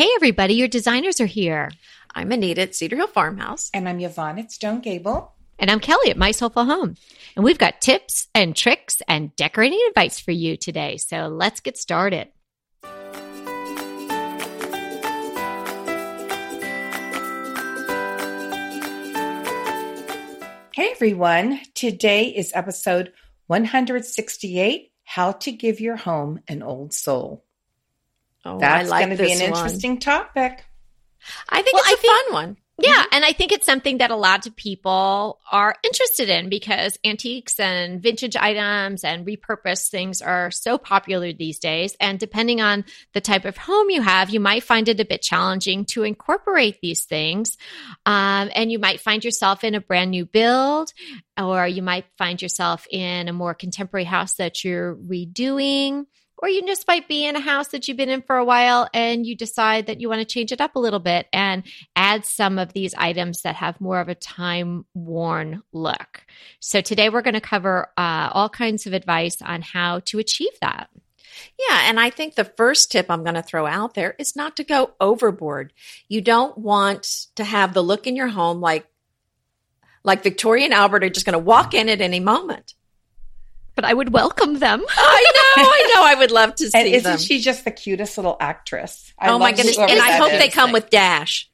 Hey, 0.00 0.08
everybody, 0.16 0.54
your 0.54 0.66
designers 0.66 1.20
are 1.20 1.26
here. 1.26 1.70
I'm 2.14 2.32
Anita 2.32 2.62
at 2.62 2.74
Cedar 2.74 2.96
Hill 2.96 3.06
Farmhouse. 3.06 3.68
And 3.74 3.86
I'm 3.86 4.00
Yvonne 4.00 4.38
at 4.38 4.50
Stone 4.50 4.80
Gable. 4.80 5.34
And 5.58 5.70
I'm 5.70 5.78
Kelly 5.78 6.08
at 6.08 6.16
My 6.16 6.30
Soulful 6.30 6.64
Home. 6.64 6.96
And 7.36 7.44
we've 7.44 7.58
got 7.58 7.82
tips 7.82 8.26
and 8.34 8.56
tricks 8.56 9.02
and 9.08 9.36
decorating 9.36 9.78
advice 9.90 10.18
for 10.18 10.30
you 10.30 10.56
today. 10.56 10.96
So 10.96 11.28
let's 11.28 11.60
get 11.60 11.76
started. 11.76 12.28
Hey 20.74 20.92
everyone, 20.92 21.60
today 21.74 22.28
is 22.28 22.52
episode 22.54 23.12
168 23.48 24.92
How 25.04 25.32
to 25.32 25.52
Give 25.52 25.78
Your 25.78 25.96
Home 25.96 26.40
an 26.48 26.62
Old 26.62 26.94
Soul. 26.94 27.44
Oh, 28.44 28.58
That's 28.58 28.88
like 28.88 29.06
going 29.06 29.16
to 29.16 29.22
be 29.22 29.32
an 29.32 29.38
one. 29.40 29.48
interesting 29.64 29.98
topic. 29.98 30.64
I 31.48 31.62
think 31.62 31.74
Well, 31.74 31.82
it's 31.86 31.92
a 31.92 31.92
I 31.92 32.00
think- 32.00 32.24
fun 32.26 32.32
one. 32.32 32.56
Yeah, 32.82 33.04
and 33.12 33.26
I 33.26 33.32
think 33.34 33.52
it's 33.52 33.66
something 33.66 33.98
that 33.98 34.10
a 34.10 34.16
lot 34.16 34.46
of 34.46 34.56
people 34.56 35.38
are 35.52 35.74
interested 35.82 36.30
in 36.30 36.48
because 36.48 36.98
antiques 37.04 37.60
and 37.60 38.02
vintage 38.02 38.36
items 38.36 39.04
and 39.04 39.26
repurposed 39.26 39.90
things 39.90 40.22
are 40.22 40.50
so 40.50 40.78
popular 40.78 41.30
these 41.34 41.58
days. 41.58 41.94
And 42.00 42.18
depending 42.18 42.62
on 42.62 42.86
the 43.12 43.20
type 43.20 43.44
of 43.44 43.58
home 43.58 43.90
you 43.90 44.00
have, 44.00 44.30
you 44.30 44.40
might 44.40 44.62
find 44.64 44.88
it 44.88 44.98
a 44.98 45.04
bit 45.04 45.20
challenging 45.20 45.84
to 45.90 46.04
incorporate 46.04 46.78
these 46.80 47.04
things. 47.04 47.58
Um, 48.06 48.50
and 48.54 48.72
you 48.72 48.78
might 48.78 49.00
find 49.00 49.22
yourself 49.22 49.62
in 49.62 49.74
a 49.74 49.80
brand 49.82 50.10
new 50.12 50.24
build, 50.24 50.90
or 51.36 51.66
you 51.66 51.82
might 51.82 52.06
find 52.16 52.40
yourself 52.40 52.86
in 52.90 53.28
a 53.28 53.32
more 53.34 53.52
contemporary 53.52 54.04
house 54.04 54.36
that 54.36 54.64
you're 54.64 54.96
redoing. 54.96 56.06
Or 56.42 56.48
you 56.48 56.66
just 56.66 56.88
might 56.88 57.06
be 57.06 57.26
in 57.26 57.36
a 57.36 57.40
house 57.40 57.68
that 57.68 57.86
you've 57.86 57.96
been 57.96 58.08
in 58.08 58.22
for 58.22 58.36
a 58.36 58.44
while 58.44 58.88
and 58.94 59.26
you 59.26 59.36
decide 59.36 59.86
that 59.86 60.00
you 60.00 60.08
want 60.08 60.20
to 60.20 60.24
change 60.24 60.52
it 60.52 60.60
up 60.60 60.74
a 60.74 60.80
little 60.80 60.98
bit 60.98 61.26
and 61.32 61.62
add 61.94 62.24
some 62.24 62.58
of 62.58 62.72
these 62.72 62.94
items 62.94 63.42
that 63.42 63.56
have 63.56 63.80
more 63.80 64.00
of 64.00 64.08
a 64.08 64.14
time 64.14 64.86
worn 64.94 65.62
look. 65.72 66.24
So 66.58 66.80
today 66.80 67.10
we're 67.10 67.22
going 67.22 67.34
to 67.34 67.40
cover 67.40 67.88
uh, 67.96 68.30
all 68.32 68.48
kinds 68.48 68.86
of 68.86 68.94
advice 68.94 69.42
on 69.42 69.60
how 69.60 70.00
to 70.06 70.18
achieve 70.18 70.52
that. 70.62 70.88
Yeah, 71.58 71.82
and 71.84 72.00
I 72.00 72.10
think 72.10 72.34
the 72.34 72.44
first 72.44 72.90
tip 72.90 73.06
I'm 73.08 73.22
going 73.22 73.34
to 73.34 73.42
throw 73.42 73.66
out 73.66 73.94
there 73.94 74.14
is 74.18 74.34
not 74.34 74.56
to 74.56 74.64
go 74.64 74.92
overboard. 75.00 75.72
You 76.08 76.20
don't 76.20 76.56
want 76.56 77.04
to 77.36 77.44
have 77.44 77.74
the 77.74 77.82
look 77.82 78.06
in 78.06 78.16
your 78.16 78.28
home 78.28 78.60
like 78.60 78.86
like 80.02 80.22
Victoria 80.22 80.64
and 80.64 80.74
Albert 80.74 81.04
are 81.04 81.10
just 81.10 81.26
going 81.26 81.34
to 81.34 81.38
walk 81.38 81.74
in 81.74 81.90
at 81.90 82.00
any 82.00 82.20
moment. 82.20 82.74
But 83.80 83.88
I 83.88 83.94
would 83.94 84.12
welcome 84.12 84.58
them. 84.58 84.84
I 84.90 85.32
know, 85.56 85.62
I 85.64 85.92
know. 85.94 86.04
I 86.04 86.14
would 86.16 86.30
love 86.30 86.54
to 86.56 86.64
And 86.64 86.72
see 86.72 86.92
isn't 86.92 87.10
them. 87.10 87.18
she 87.18 87.40
just 87.40 87.64
the 87.64 87.70
cutest 87.70 88.18
little 88.18 88.36
actress? 88.38 89.14
I 89.18 89.30
oh 89.30 89.38
my 89.38 89.52
goodness! 89.52 89.78
And 89.78 89.90
I 89.98 90.12
hope 90.18 90.32
is. 90.32 90.38
they 90.38 90.48
come 90.50 90.70
with 90.72 90.90
Dash. 90.90 91.48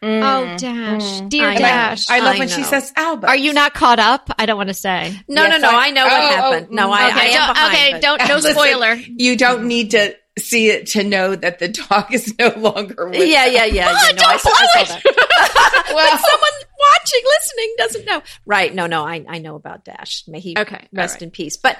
Mm, 0.00 0.22
Oh, 0.22 0.58
Dash. 0.58 1.02
mm. 1.02 1.28
Dear 1.28 1.48
I. 1.48 1.54
Dash. 1.56 2.08
I 2.08 2.20
love 2.20 2.36
I 2.36 2.38
when 2.38 2.48
she 2.48 2.62
says 2.62 2.92
Albert. 2.94 3.26
Are 3.26 3.36
you 3.36 3.52
not 3.52 3.74
caught 3.74 3.98
up? 3.98 4.30
I 4.38 4.46
don't 4.46 4.56
want 4.58 4.68
to 4.68 4.74
say. 4.74 5.12
No, 5.26 5.42
Yes, 5.42 5.60
no, 5.60 5.70
no. 5.70 5.76
I- 5.76 5.86
I, 5.86 5.90
know 5.90 6.04
what 6.04 6.12
oh, 6.12 6.16
oh, 6.16 6.52
happened. 6.52 6.70
no, 6.70 6.88
mm, 6.88 6.92
I, 6.92 7.08
okay, 7.10 7.20
I 7.20 7.24
am 7.24 7.32
don't, 7.32 7.54
behind. 7.54 7.74
okay, 7.74 7.92
but- 7.92 8.02
don't, 8.02 8.28
no 8.28 8.34
Listen, 8.36 8.52
spoiler. 8.52 8.94
You 8.94 9.36
don't 9.36 9.66
need 9.66 9.90
to 9.90 10.14
see 10.38 10.68
it 10.68 10.86
to 10.88 11.02
know 11.02 11.34
that 11.34 11.58
the 11.58 11.68
dog 11.68 12.12
is 12.12 12.34
no 12.38 12.48
longer 12.56 13.08
with 13.08 13.28
Yeah, 13.28 13.46
yeah, 13.46 13.64
yeah. 13.64 13.88
Oh, 13.96 14.06
yeah. 14.06 14.16
No, 14.16 14.24
I 14.26 14.36
saw, 14.36 14.50
I 14.52 14.84
saw 14.84 14.94
that. 14.94 15.82
Well, 15.96 16.10
but 16.10 16.20
someone 16.20 16.50
watching, 16.78 17.20
listening 17.24 17.74
doesn't 17.78 18.04
know. 18.06 18.22
Right. 18.44 18.74
No, 18.74 18.86
no, 18.86 19.06
I, 19.06 19.24
I 19.26 19.38
know 19.38 19.54
about 19.54 19.84
Dash. 19.84 20.24
May 20.26 20.40
he 20.40 20.54
Okay, 20.58 20.88
rest 20.92 21.14
right. 21.14 21.22
in 21.22 21.30
peace. 21.30 21.56
But, 21.56 21.78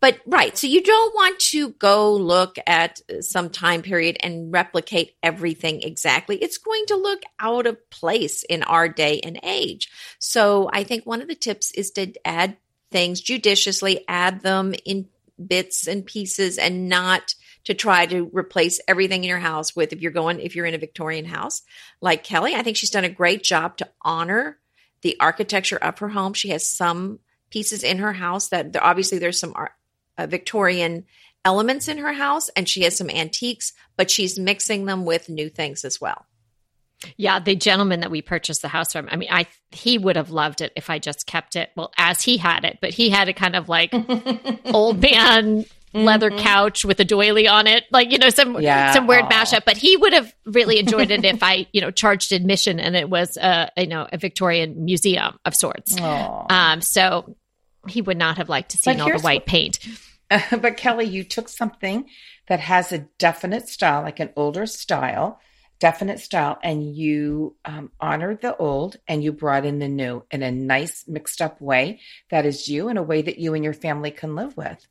but 0.00 0.18
right. 0.26 0.58
So 0.58 0.66
you 0.66 0.82
don't 0.82 1.14
want 1.14 1.38
to 1.38 1.70
go 1.70 2.12
look 2.14 2.56
at 2.66 3.00
some 3.20 3.48
time 3.48 3.82
period 3.82 4.18
and 4.20 4.52
replicate 4.52 5.14
everything 5.22 5.80
exactly. 5.82 6.36
It's 6.36 6.58
going 6.58 6.84
to 6.88 6.96
look 6.96 7.22
out 7.38 7.66
of 7.66 7.88
place 7.88 8.42
in 8.42 8.62
our 8.64 8.88
day 8.88 9.20
and 9.20 9.38
age. 9.42 9.90
So 10.18 10.68
I 10.70 10.82
think 10.84 11.06
one 11.06 11.22
of 11.22 11.28
the 11.28 11.34
tips 11.34 11.70
is 11.70 11.92
to 11.92 12.12
add 12.26 12.56
things 12.90 13.20
judiciously, 13.20 14.04
add 14.06 14.42
them 14.42 14.74
in 14.84 15.06
bits 15.44 15.86
and 15.86 16.04
pieces 16.04 16.58
and 16.58 16.88
not 16.88 17.34
to 17.66 17.74
try 17.74 18.06
to 18.06 18.30
replace 18.32 18.80
everything 18.86 19.24
in 19.24 19.28
your 19.28 19.40
house 19.40 19.74
with 19.74 19.92
if 19.92 20.00
you're 20.00 20.12
going 20.12 20.40
if 20.40 20.54
you're 20.54 20.66
in 20.66 20.74
a 20.74 20.78
Victorian 20.78 21.24
house 21.24 21.62
like 22.00 22.24
Kelly. 22.24 22.54
I 22.54 22.62
think 22.62 22.76
she's 22.76 22.90
done 22.90 23.04
a 23.04 23.10
great 23.10 23.42
job 23.42 23.76
to 23.78 23.88
honor 24.02 24.58
the 25.02 25.16
architecture 25.20 25.76
of 25.76 25.98
her 25.98 26.08
home. 26.08 26.32
She 26.32 26.50
has 26.50 26.66
some 26.66 27.18
pieces 27.50 27.82
in 27.82 27.98
her 27.98 28.12
house 28.12 28.48
that 28.48 28.76
obviously 28.80 29.18
there's 29.18 29.38
some 29.38 29.54
uh, 30.16 30.26
Victorian 30.26 31.04
elements 31.44 31.88
in 31.88 31.98
her 31.98 32.12
house 32.12 32.48
and 32.50 32.68
she 32.68 32.82
has 32.82 32.96
some 32.96 33.10
antiques, 33.10 33.72
but 33.96 34.10
she's 34.10 34.38
mixing 34.38 34.84
them 34.84 35.04
with 35.04 35.28
new 35.28 35.48
things 35.48 35.84
as 35.84 36.00
well. 36.00 36.24
Yeah, 37.16 37.40
the 37.40 37.56
gentleman 37.56 38.00
that 38.00 38.10
we 38.10 38.22
purchased 38.22 38.62
the 38.62 38.68
house 38.68 38.92
from. 38.92 39.08
I 39.10 39.16
mean, 39.16 39.28
I 39.30 39.46
he 39.70 39.98
would 39.98 40.16
have 40.16 40.30
loved 40.30 40.60
it 40.60 40.72
if 40.76 40.88
I 40.88 40.98
just 40.98 41.26
kept 41.26 41.54
it 41.54 41.70
well 41.76 41.92
as 41.98 42.22
he 42.22 42.38
had 42.38 42.64
it, 42.64 42.78
but 42.80 42.94
he 42.94 43.10
had 43.10 43.28
a 43.28 43.34
kind 43.34 43.54
of 43.54 43.68
like 43.68 43.92
old 44.66 45.02
man 45.02 45.66
leather 46.04 46.30
couch 46.30 46.84
with 46.84 47.00
a 47.00 47.04
doily 47.04 47.48
on 47.48 47.66
it, 47.66 47.84
like 47.90 48.12
you 48.12 48.18
know 48.18 48.28
some 48.30 48.60
Yeah. 48.60 48.92
some 48.92 49.06
weird 49.06 49.24
Aw. 49.24 49.28
mashup. 49.30 49.64
But 49.64 49.76
he 49.76 49.96
would 49.96 50.12
have 50.12 50.34
really 50.44 50.78
enjoyed 50.78 51.10
it 51.10 51.24
if 51.24 51.42
I 51.42 51.66
you 51.72 51.80
know 51.80 51.90
charged 51.90 52.32
admission 52.32 52.78
and 52.78 52.94
it 52.96 53.08
was 53.10 53.36
a 53.36 53.70
you 53.76 53.86
know 53.86 54.06
a 54.12 54.18
Victorian 54.18 54.84
museum 54.84 55.38
of 55.44 55.54
sorts. 55.54 55.98
Aw. 56.00 56.46
Um, 56.50 56.80
so 56.80 57.36
he 57.88 58.02
would 58.02 58.16
not 58.18 58.36
have 58.38 58.48
liked 58.48 58.70
to 58.70 58.78
see 58.78 58.90
all 58.98 59.08
the 59.10 59.18
white 59.20 59.40
what- 59.42 59.46
paint. 59.46 59.78
but 60.60 60.76
Kelly, 60.76 61.04
you 61.04 61.22
took 61.22 61.48
something 61.48 62.06
that 62.48 62.58
has 62.60 62.92
a 62.92 63.06
definite 63.18 63.68
style, 63.68 64.02
like 64.02 64.18
an 64.18 64.30
older 64.34 64.66
style, 64.66 65.38
definite 65.78 66.18
style, 66.18 66.58
and 66.64 66.96
you 66.96 67.54
um, 67.64 67.92
honored 68.00 68.40
the 68.40 68.56
old 68.56 68.96
and 69.06 69.22
you 69.22 69.30
brought 69.32 69.64
in 69.64 69.78
the 69.78 69.86
new 69.88 70.24
in 70.32 70.42
a 70.42 70.50
nice 70.50 71.04
mixed 71.06 71.40
up 71.40 71.60
way 71.60 72.00
that 72.30 72.44
is 72.44 72.68
you 72.68 72.88
in 72.88 72.96
a 72.96 73.02
way 73.04 73.22
that 73.22 73.38
you 73.38 73.54
and 73.54 73.62
your 73.62 73.72
family 73.72 74.10
can 74.10 74.34
live 74.34 74.56
with. 74.56 74.84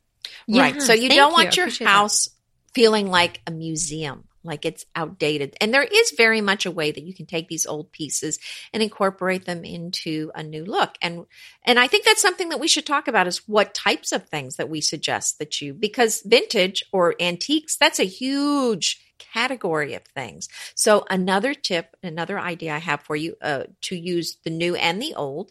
Right. 0.48 0.80
So 0.80 0.92
you 0.92 1.08
don't 1.08 1.32
want 1.32 1.56
your 1.56 1.66
Appreciate 1.66 1.86
that. 1.86 1.90
house 1.90 2.30
feeling 2.74 3.08
like 3.08 3.40
a 3.46 3.50
museum, 3.50 4.24
like 4.44 4.64
it's 4.66 4.84
outdated. 4.94 5.56
And 5.60 5.72
there 5.72 5.82
is 5.82 6.12
very 6.16 6.40
much 6.40 6.66
a 6.66 6.70
way 6.70 6.92
that 6.92 7.02
you 7.02 7.14
can 7.14 7.26
take 7.26 7.48
these 7.48 7.66
old 7.66 7.90
pieces 7.90 8.38
and 8.72 8.82
incorporate 8.82 9.46
them 9.46 9.64
into 9.64 10.30
a 10.34 10.42
new 10.42 10.64
look. 10.64 10.96
And 11.00 11.26
and 11.64 11.78
I 11.78 11.86
think 11.86 12.04
that's 12.04 12.22
something 12.22 12.50
that 12.50 12.60
we 12.60 12.68
should 12.68 12.86
talk 12.86 13.08
about 13.08 13.26
is 13.26 13.48
what 13.48 13.74
types 13.74 14.12
of 14.12 14.28
things 14.28 14.56
that 14.56 14.68
we 14.68 14.80
suggest 14.80 15.38
that 15.38 15.60
you 15.60 15.72
because 15.72 16.22
vintage 16.22 16.84
or 16.92 17.14
antiques, 17.20 17.76
that's 17.76 17.98
a 17.98 18.04
huge 18.04 19.00
category 19.18 19.94
of 19.94 20.02
things. 20.04 20.48
So 20.74 21.06
another 21.10 21.54
tip, 21.54 21.96
another 22.02 22.38
idea 22.38 22.74
I 22.74 22.78
have 22.78 23.02
for 23.02 23.16
you 23.16 23.36
uh, 23.40 23.64
to 23.82 23.96
use 23.96 24.38
the 24.44 24.50
new 24.50 24.74
and 24.76 25.00
the 25.00 25.14
old 25.14 25.50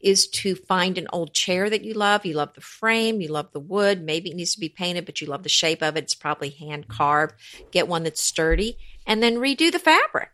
is 0.00 0.28
to 0.28 0.54
find 0.54 0.96
an 0.96 1.08
old 1.12 1.34
chair 1.34 1.68
that 1.68 1.84
you 1.84 1.94
love. 1.94 2.24
You 2.24 2.34
love 2.34 2.54
the 2.54 2.60
frame, 2.60 3.20
you 3.20 3.28
love 3.28 3.52
the 3.52 3.60
wood. 3.60 4.02
Maybe 4.02 4.30
it 4.30 4.36
needs 4.36 4.54
to 4.54 4.60
be 4.60 4.68
painted, 4.68 5.04
but 5.04 5.20
you 5.20 5.26
love 5.26 5.42
the 5.42 5.48
shape 5.48 5.82
of 5.82 5.96
it. 5.96 6.04
It's 6.04 6.14
probably 6.14 6.50
hand 6.50 6.88
carved. 6.88 7.34
Get 7.70 7.88
one 7.88 8.04
that's 8.04 8.22
sturdy 8.22 8.78
and 9.06 9.22
then 9.22 9.36
redo 9.36 9.72
the 9.72 9.78
fabric. 9.78 10.30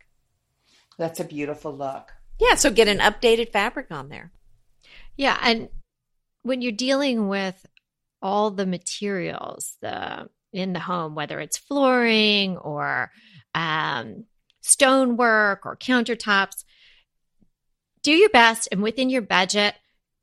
That's 0.98 1.20
a 1.20 1.24
beautiful 1.24 1.74
look. 1.74 2.12
Yeah, 2.40 2.56
so 2.56 2.70
get 2.70 2.88
an 2.88 2.98
updated 2.98 3.52
fabric 3.52 3.86
on 3.90 4.08
there. 4.08 4.32
Yeah, 5.16 5.38
and 5.42 5.68
when 6.42 6.60
you're 6.60 6.72
dealing 6.72 7.28
with 7.28 7.66
all 8.20 8.50
the 8.50 8.66
materials 8.66 9.76
the 9.80 10.28
in 10.52 10.72
the 10.72 10.80
home, 10.80 11.14
whether 11.14 11.40
it's 11.40 11.58
flooring 11.58 12.56
or 12.56 13.10
um, 13.54 14.24
stonework 14.62 15.66
or 15.66 15.76
countertops, 15.76 16.64
do 18.04 18.12
your 18.12 18.28
best 18.30 18.68
and 18.70 18.82
within 18.82 19.10
your 19.10 19.22
budget, 19.22 19.74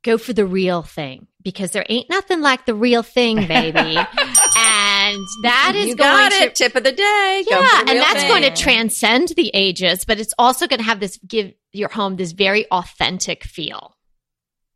go 0.02 0.16
for 0.16 0.32
the 0.32 0.46
real 0.46 0.82
thing 0.82 1.26
because 1.42 1.72
there 1.72 1.84
ain't 1.88 2.08
nothing 2.08 2.40
like 2.40 2.64
the 2.64 2.74
real 2.74 3.02
thing, 3.02 3.46
baby. 3.46 3.78
and 4.56 5.26
that 5.42 5.72
is 5.76 5.86
you 5.88 5.96
going 5.96 5.98
got 6.30 6.32
to 6.32 6.44
it. 6.44 6.54
Tip 6.54 6.74
of 6.76 6.84
the 6.84 6.92
day. 6.92 7.44
Yeah, 7.46 7.58
the 7.84 7.90
and 7.90 7.98
that's 8.00 8.20
thing. 8.20 8.28
going 8.28 8.42
to 8.42 8.50
transcend 8.62 9.28
the 9.36 9.50
ages, 9.52 10.04
but 10.04 10.18
it's 10.18 10.32
also 10.38 10.66
going 10.66 10.78
to 10.78 10.84
have 10.84 11.00
this 11.00 11.18
give 11.26 11.52
your 11.72 11.88
home 11.90 12.16
this 12.16 12.32
very 12.32 12.66
authentic 12.70 13.44
feel. 13.44 13.96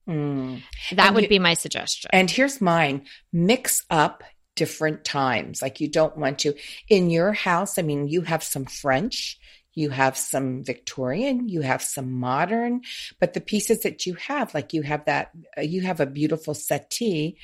Mm. 0.08 0.62
That 0.92 1.06
And 1.08 1.14
would 1.14 1.22
you- 1.24 1.28
be 1.28 1.38
my 1.38 1.54
suggestion. 1.54 2.10
And 2.12 2.30
here's 2.30 2.60
mine 2.60 3.06
mix 3.32 3.84
up 3.90 4.22
different 4.54 5.04
times. 5.04 5.60
Like 5.60 5.80
you 5.80 5.88
don't 5.90 6.16
want 6.16 6.38
to. 6.40 6.54
In 6.88 7.10
your 7.10 7.32
house, 7.32 7.78
I 7.78 7.82
mean, 7.82 8.08
you 8.08 8.22
have 8.22 8.42
some 8.42 8.64
French, 8.64 9.38
you 9.76 9.90
have 9.90 10.16
some 10.16 10.64
Victorian, 10.64 11.48
you 11.48 11.60
have 11.60 11.82
some 11.82 12.10
modern, 12.18 12.80
but 13.20 13.34
the 13.34 13.40
pieces 13.40 13.82
that 13.82 14.06
you 14.06 14.14
have, 14.14 14.54
like 14.54 14.72
you 14.72 14.82
have 14.82 15.04
that, 15.04 15.30
uh, 15.56 15.60
you 15.60 15.82
have 15.82 16.00
a 16.00 16.06
beautiful 16.06 16.54
settee 16.54 17.38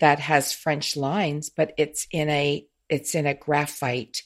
that 0.00 0.18
has 0.18 0.52
French 0.52 0.96
lines, 0.96 1.48
but 1.48 1.72
it's 1.78 2.06
in 2.10 2.28
a, 2.28 2.66
it's 2.88 3.14
in 3.14 3.24
a 3.24 3.34
graphite 3.34 4.22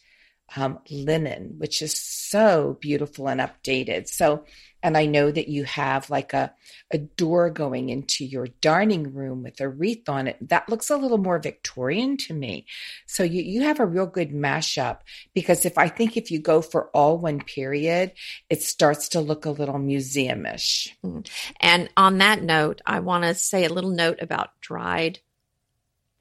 um, 0.56 0.78
linen, 0.90 1.54
which 1.58 1.82
is 1.82 1.96
so 1.96 2.78
beautiful 2.80 3.28
and 3.28 3.40
updated. 3.40 4.08
So 4.08 4.44
and 4.82 4.96
I 4.96 5.06
know 5.06 5.30
that 5.30 5.48
you 5.48 5.64
have 5.64 6.08
like 6.10 6.32
a, 6.32 6.52
a 6.90 6.98
door 6.98 7.50
going 7.50 7.90
into 7.90 8.24
your 8.24 8.46
dining 8.60 9.12
room 9.12 9.42
with 9.42 9.60
a 9.60 9.68
wreath 9.68 10.08
on 10.08 10.26
it. 10.26 10.36
That 10.48 10.68
looks 10.68 10.90
a 10.90 10.96
little 10.96 11.18
more 11.18 11.38
Victorian 11.38 12.16
to 12.18 12.34
me. 12.34 12.66
So 13.06 13.22
you, 13.22 13.42
you 13.42 13.62
have 13.62 13.80
a 13.80 13.86
real 13.86 14.06
good 14.06 14.30
mashup 14.30 15.00
because 15.34 15.64
if 15.64 15.76
I 15.76 15.88
think 15.88 16.16
if 16.16 16.30
you 16.30 16.40
go 16.40 16.62
for 16.62 16.88
all 16.90 17.18
one 17.18 17.40
period, 17.40 18.12
it 18.48 18.62
starts 18.62 19.08
to 19.10 19.20
look 19.20 19.44
a 19.44 19.50
little 19.50 19.78
museumish. 19.78 20.88
Hmm. 21.02 21.20
And 21.60 21.90
on 21.96 22.18
that 22.18 22.42
note, 22.42 22.80
I 22.86 23.00
want 23.00 23.24
to 23.24 23.34
say 23.34 23.64
a 23.64 23.72
little 23.72 23.90
note 23.90 24.20
about 24.22 24.60
dried 24.60 25.18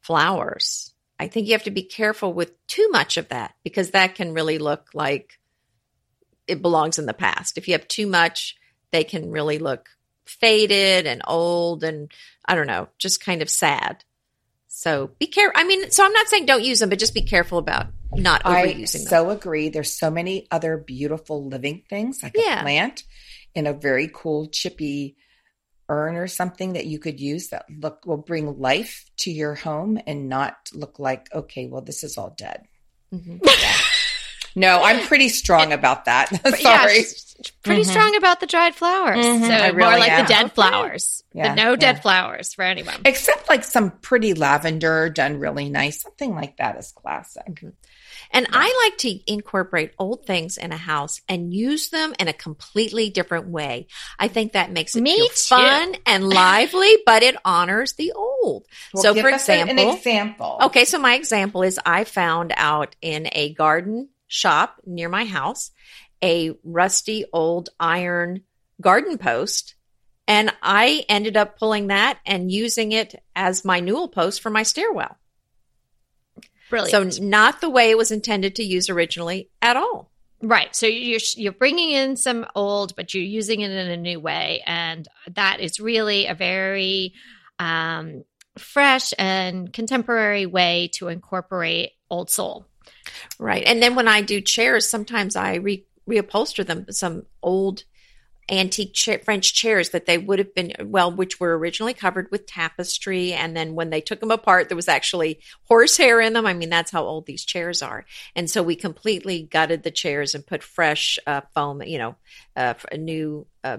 flowers. 0.01 0.93
I 1.19 1.27
think 1.27 1.47
you 1.47 1.53
have 1.53 1.63
to 1.63 1.71
be 1.71 1.83
careful 1.83 2.33
with 2.33 2.53
too 2.67 2.89
much 2.91 3.17
of 3.17 3.29
that 3.29 3.53
because 3.63 3.91
that 3.91 4.15
can 4.15 4.33
really 4.33 4.57
look 4.57 4.89
like 4.93 5.38
it 6.49 6.61
belongs 6.61 6.97
in 6.99 7.05
the 7.05 7.13
past. 7.13 7.57
If 7.57 7.67
you 7.67 7.73
have 7.73 7.87
too 7.87 8.07
much, 8.07 8.55
they 8.91 9.03
can 9.03 9.31
really 9.31 9.59
look 9.59 9.89
faded 10.25 11.07
and 11.07 11.21
old 11.27 11.83
and 11.83 12.11
I 12.45 12.55
don't 12.55 12.67
know, 12.67 12.89
just 12.97 13.23
kind 13.23 13.41
of 13.41 13.49
sad. 13.49 14.03
So 14.67 15.11
be 15.19 15.27
careful. 15.27 15.59
I 15.59 15.63
mean, 15.65 15.89
so 15.91 16.05
I'm 16.05 16.13
not 16.13 16.27
saying 16.27 16.45
don't 16.45 16.63
use 16.63 16.79
them, 16.79 16.89
but 16.89 16.99
just 16.99 17.13
be 17.13 17.21
careful 17.23 17.57
about 17.57 17.87
not 18.13 18.41
I 18.45 18.67
overusing 18.73 18.91
them. 18.93 19.01
so 19.07 19.29
agree. 19.31 19.69
There's 19.69 19.97
so 19.97 20.09
many 20.11 20.47
other 20.51 20.77
beautiful 20.77 21.47
living 21.47 21.83
things 21.89 22.21
like 22.23 22.33
Yeah. 22.35 22.59
a 22.59 22.61
plant 22.63 23.03
in 23.55 23.65
a 23.67 23.73
very 23.73 24.09
cool 24.13 24.47
chippy 24.47 25.15
urn 25.89 26.15
or 26.15 26.27
something 26.27 26.73
that 26.73 26.85
you 26.85 26.99
could 26.99 27.19
use 27.19 27.47
that 27.49 27.65
look 27.79 28.05
will 28.05 28.17
bring 28.17 28.59
life 28.59 29.05
to 29.17 29.31
your 29.31 29.55
home 29.55 29.99
and 30.05 30.29
not 30.29 30.69
look 30.73 30.99
like 30.99 31.27
okay, 31.33 31.65
well 31.67 31.81
this 31.81 32.03
is 32.03 32.17
all 32.17 32.33
dead. 32.37 32.65
Mhm. 33.13 33.39
No, 34.59 34.81
I'm 34.83 35.05
pretty 35.07 35.29
strong 35.29 35.71
about 35.73 36.05
that. 36.05 36.29
But 36.43 36.61
yeah, 36.61 36.81
Sorry. 36.81 36.95
she's 37.03 37.35
pretty 37.63 37.83
Mhm. 37.83 37.89
strong 37.89 38.15
about 38.15 38.39
the 38.41 38.45
dried 38.47 38.75
flowers. 38.75 39.17
Mhm. 39.25 39.47
So 39.47 39.53
I 39.53 39.71
more 39.71 39.97
like 39.97 40.11
am. 40.11 40.25
the 40.25 40.33
dead 40.33 40.51
flowers. 40.53 41.23
Yeah, 41.33 41.49
the 41.55 41.61
no 41.61 41.75
dead 41.75 42.01
flowers 42.01 42.53
for 42.53 42.63
anyone. 42.63 42.95
Except 43.05 43.47
like 43.47 43.63
some 43.63 43.91
pretty 44.01 44.33
lavender 44.33 45.09
done 45.09 45.39
really 45.39 45.69
nice. 45.69 46.01
Something 46.01 46.35
like 46.35 46.57
that 46.57 46.77
is 46.77 46.91
classic. 46.91 47.63
And 48.31 48.47
I 48.51 48.83
like 48.85 48.97
to 48.99 49.31
incorporate 49.31 49.93
old 49.97 50.25
things 50.25 50.57
in 50.57 50.71
a 50.71 50.77
house 50.77 51.21
and 51.29 51.51
use 51.53 51.89
them 51.89 52.13
in 52.19 52.27
a 52.27 52.33
completely 52.33 53.09
different 53.09 53.47
way. 53.47 53.87
I 54.19 54.27
think 54.27 54.51
that 54.53 54.71
makes 54.71 54.95
it 54.95 55.01
Me 55.01 55.15
feel 55.15 55.27
too. 55.29 55.33
fun 55.55 55.95
and 56.05 56.29
lively, 56.41 56.97
but 57.05 57.23
it 57.23 57.35
honors 57.45 57.93
the 57.93 58.11
old. 58.13 58.65
Well, 58.93 59.03
so, 59.03 59.13
give 59.13 59.23
for 59.23 59.29
us 59.31 59.41
example, 59.49 59.71
an 59.89 59.95
example. 59.97 60.57
Okay, 60.63 60.85
so 60.85 60.99
my 60.99 61.15
example 61.15 61.63
is 61.63 61.79
I 61.85 62.03
found 62.03 62.53
out 62.55 62.95
in 63.01 63.29
a 63.31 63.53
garden 63.53 64.09
shop 64.29 64.79
near 64.85 65.09
my 65.09 65.25
house 65.25 65.71
a 66.23 66.51
rusty 66.63 67.25
old 67.33 67.69
iron 67.79 68.41
garden 68.81 69.17
post. 69.17 69.75
And 70.27 70.53
I 70.61 71.05
ended 71.09 71.35
up 71.37 71.57
pulling 71.57 71.87
that 71.87 72.19
and 72.25 72.51
using 72.51 72.91
it 72.91 73.15
as 73.35 73.65
my 73.65 73.79
newel 73.79 74.07
post 74.07 74.41
for 74.41 74.49
my 74.49 74.63
stairwell. 74.63 75.17
Brilliant. 76.69 77.15
So, 77.15 77.23
not 77.23 77.61
the 77.61 77.69
way 77.69 77.89
it 77.89 77.97
was 77.97 78.11
intended 78.11 78.55
to 78.55 78.63
use 78.63 78.89
originally 78.89 79.49
at 79.61 79.75
all. 79.75 80.11
Right. 80.41 80.73
So 80.73 80.85
you're 80.85 81.19
you're 81.35 81.51
bringing 81.51 81.89
in 81.89 82.15
some 82.15 82.45
old, 82.55 82.95
but 82.95 83.13
you're 83.13 83.23
using 83.23 83.61
it 83.61 83.71
in 83.71 83.89
a 83.89 83.97
new 83.97 84.19
way, 84.19 84.63
and 84.65 85.05
that 85.33 85.59
is 85.59 85.79
really 85.79 86.27
a 86.27 86.35
very 86.35 87.13
um, 87.57 88.23
fresh 88.57 89.13
and 89.19 89.73
contemporary 89.73 90.45
way 90.45 90.91
to 90.93 91.09
incorporate 91.09 91.91
old 92.09 92.29
soul. 92.29 92.65
Right. 93.37 93.63
And 93.65 93.81
then 93.81 93.95
when 93.95 94.07
I 94.07 94.21
do 94.21 94.41
chairs, 94.41 94.87
sometimes 94.87 95.35
I 95.35 95.55
re- 95.55 95.85
reupholster 96.09 96.65
them 96.65 96.85
some 96.89 97.25
old 97.41 97.83
antique 98.51 98.93
cha- 98.93 99.19
French 99.23 99.53
chairs 99.53 99.89
that 99.89 100.05
they 100.05 100.17
would 100.17 100.39
have 100.39 100.53
been, 100.55 100.73
well, 100.85 101.11
which 101.11 101.39
were 101.39 101.57
originally 101.57 101.93
covered 101.93 102.29
with 102.31 102.47
tapestry. 102.47 103.33
And 103.33 103.55
then 103.55 103.75
when 103.75 103.89
they 103.89 104.01
took 104.01 104.19
them 104.19 104.31
apart, 104.31 104.69
there 104.69 104.75
was 104.75 104.87
actually 104.87 105.39
horsehair 105.65 106.19
in 106.19 106.33
them. 106.33 106.45
I 106.45 106.53
mean, 106.53 106.69
that's 106.69 106.91
how 106.91 107.03
old 107.03 107.25
these 107.25 107.45
chairs 107.45 107.81
are. 107.81 108.05
And 108.35 108.49
so 108.49 108.63
we 108.63 108.75
completely 108.75 109.43
gutted 109.43 109.83
the 109.83 109.91
chairs 109.91 110.33
and 110.33 110.45
put 110.45 110.63
fresh 110.63 111.19
uh, 111.27 111.41
foam, 111.53 111.83
you 111.83 111.99
know, 111.99 112.15
uh, 112.55 112.73
new 112.97 113.45
uh, 113.63 113.77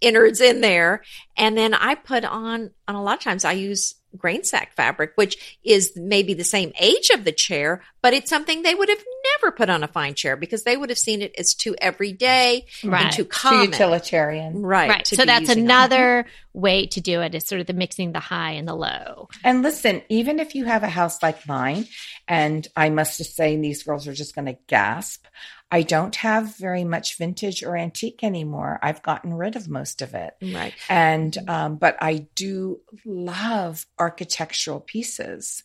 innards 0.00 0.40
in 0.40 0.60
there. 0.60 1.02
And 1.36 1.56
then 1.56 1.74
I 1.74 1.94
put 1.94 2.24
on, 2.24 2.70
on 2.88 2.94
a 2.94 3.02
lot 3.02 3.18
of 3.18 3.22
times 3.22 3.44
I 3.44 3.52
use 3.52 3.94
grain 4.16 4.44
sack 4.44 4.72
fabric, 4.74 5.12
which 5.16 5.58
is 5.64 5.92
maybe 5.96 6.34
the 6.34 6.44
same 6.44 6.72
age 6.80 7.10
of 7.10 7.24
the 7.24 7.32
chair, 7.32 7.82
but 8.02 8.14
it's 8.14 8.30
something 8.30 8.62
they 8.62 8.74
would 8.74 8.88
have 8.88 9.02
never 9.40 9.52
put 9.52 9.70
on 9.70 9.82
a 9.82 9.88
fine 9.88 10.14
chair 10.14 10.36
because 10.36 10.62
they 10.64 10.76
would 10.76 10.90
have 10.90 10.98
seen 10.98 11.22
it 11.22 11.34
as 11.38 11.54
too 11.54 11.74
everyday 11.80 12.66
Right. 12.84 13.06
and 13.06 13.12
too 13.14 13.24
common. 13.24 13.66
Too 13.66 13.72
utilitarian. 13.72 14.62
Right. 14.62 14.88
Right. 14.90 15.04
to 15.06 15.16
So 15.16 15.24
that's 15.24 15.42
using 15.48 15.64
them. 15.64 15.64
another 15.64 16.26
way 16.52 16.86
to 16.86 17.00
do 17.00 17.20
it 17.22 17.34
is 17.34 17.46
sort 17.46 17.60
of 17.60 17.66
the 17.66 17.72
mixing 17.72 18.12
the 18.12 18.20
high 18.20 18.52
and 18.52 18.68
the 18.68 18.74
low. 18.74 19.28
And 19.42 19.62
listen, 19.62 20.02
even 20.08 20.38
if 20.38 20.54
you 20.54 20.64
have 20.66 20.82
a 20.82 20.88
house 20.88 21.22
like 21.22 21.46
mine, 21.48 21.86
and 22.28 22.66
I 22.76 22.90
must 22.90 23.18
just 23.18 23.34
say 23.36 23.56
these 23.56 23.82
girls 23.82 24.06
are 24.06 24.14
just 24.14 24.34
going 24.34 24.46
to 24.46 24.56
gasp. 24.68 25.24
I 25.70 25.82
don't 25.82 26.14
have 26.16 26.56
very 26.56 26.84
much 26.84 27.18
vintage 27.18 27.64
or 27.64 27.76
antique 27.76 28.22
anymore. 28.22 28.78
I've 28.82 29.02
gotten 29.02 29.34
rid 29.34 29.56
of 29.56 29.68
most 29.68 30.02
of 30.02 30.14
it. 30.14 30.34
Right. 30.40 30.72
And, 30.88 31.36
um, 31.48 31.76
but 31.76 31.96
I 32.00 32.28
do 32.34 32.80
love 33.04 33.84
architectural 33.98 34.80
pieces, 34.80 35.64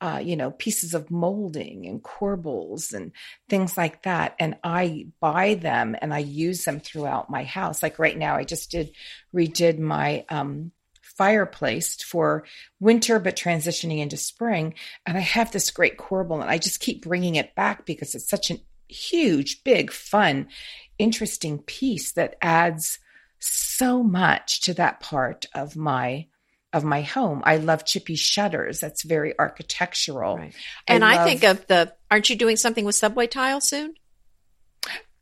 uh, 0.00 0.20
you 0.22 0.36
know, 0.36 0.52
pieces 0.52 0.94
of 0.94 1.10
molding 1.10 1.86
and 1.86 2.00
corbels 2.02 2.92
and 2.92 3.10
things 3.48 3.76
like 3.76 4.04
that. 4.04 4.36
And 4.38 4.56
I 4.62 5.08
buy 5.18 5.54
them 5.54 5.96
and 6.00 6.14
I 6.14 6.18
use 6.18 6.64
them 6.64 6.78
throughout 6.78 7.28
my 7.28 7.42
house. 7.42 7.82
Like 7.82 7.98
right 7.98 8.16
now, 8.16 8.36
I 8.36 8.44
just 8.44 8.70
did, 8.70 8.92
redid 9.34 9.78
my, 9.78 10.24
um, 10.28 10.70
fireplace 11.02 12.00
for 12.00 12.44
winter, 12.78 13.18
but 13.18 13.34
transitioning 13.34 13.98
into 13.98 14.16
spring. 14.16 14.74
And 15.04 15.18
I 15.18 15.22
have 15.22 15.50
this 15.50 15.72
great 15.72 15.98
corbel 15.98 16.40
and 16.40 16.48
I 16.48 16.58
just 16.58 16.78
keep 16.78 17.02
bringing 17.02 17.34
it 17.34 17.56
back 17.56 17.84
because 17.84 18.14
it's 18.14 18.30
such 18.30 18.52
a 18.52 18.60
huge, 18.88 19.62
big, 19.64 19.92
fun, 19.92 20.48
interesting 20.98 21.58
piece 21.58 22.12
that 22.12 22.36
adds 22.42 22.98
so 23.38 24.02
much 24.02 24.62
to 24.62 24.74
that 24.74 25.00
part 25.00 25.46
of 25.54 25.76
my 25.76 26.26
of 26.72 26.84
my 26.84 27.00
home. 27.00 27.40
I 27.46 27.56
love 27.56 27.86
chippy 27.86 28.14
shutters. 28.14 28.80
That's 28.80 29.02
very 29.02 29.32
architectural. 29.38 30.36
Right. 30.36 30.54
And 30.86 31.02
I, 31.02 31.16
love- 31.16 31.26
think 31.26 31.42
of 31.44 31.66
the, 31.66 31.94
aren't 32.10 32.28
you 32.28 32.36
doing 32.36 32.56
something 32.56 32.84
with 32.84 32.94
subway 32.94 33.26
tile 33.26 33.60
soon? 33.62 33.94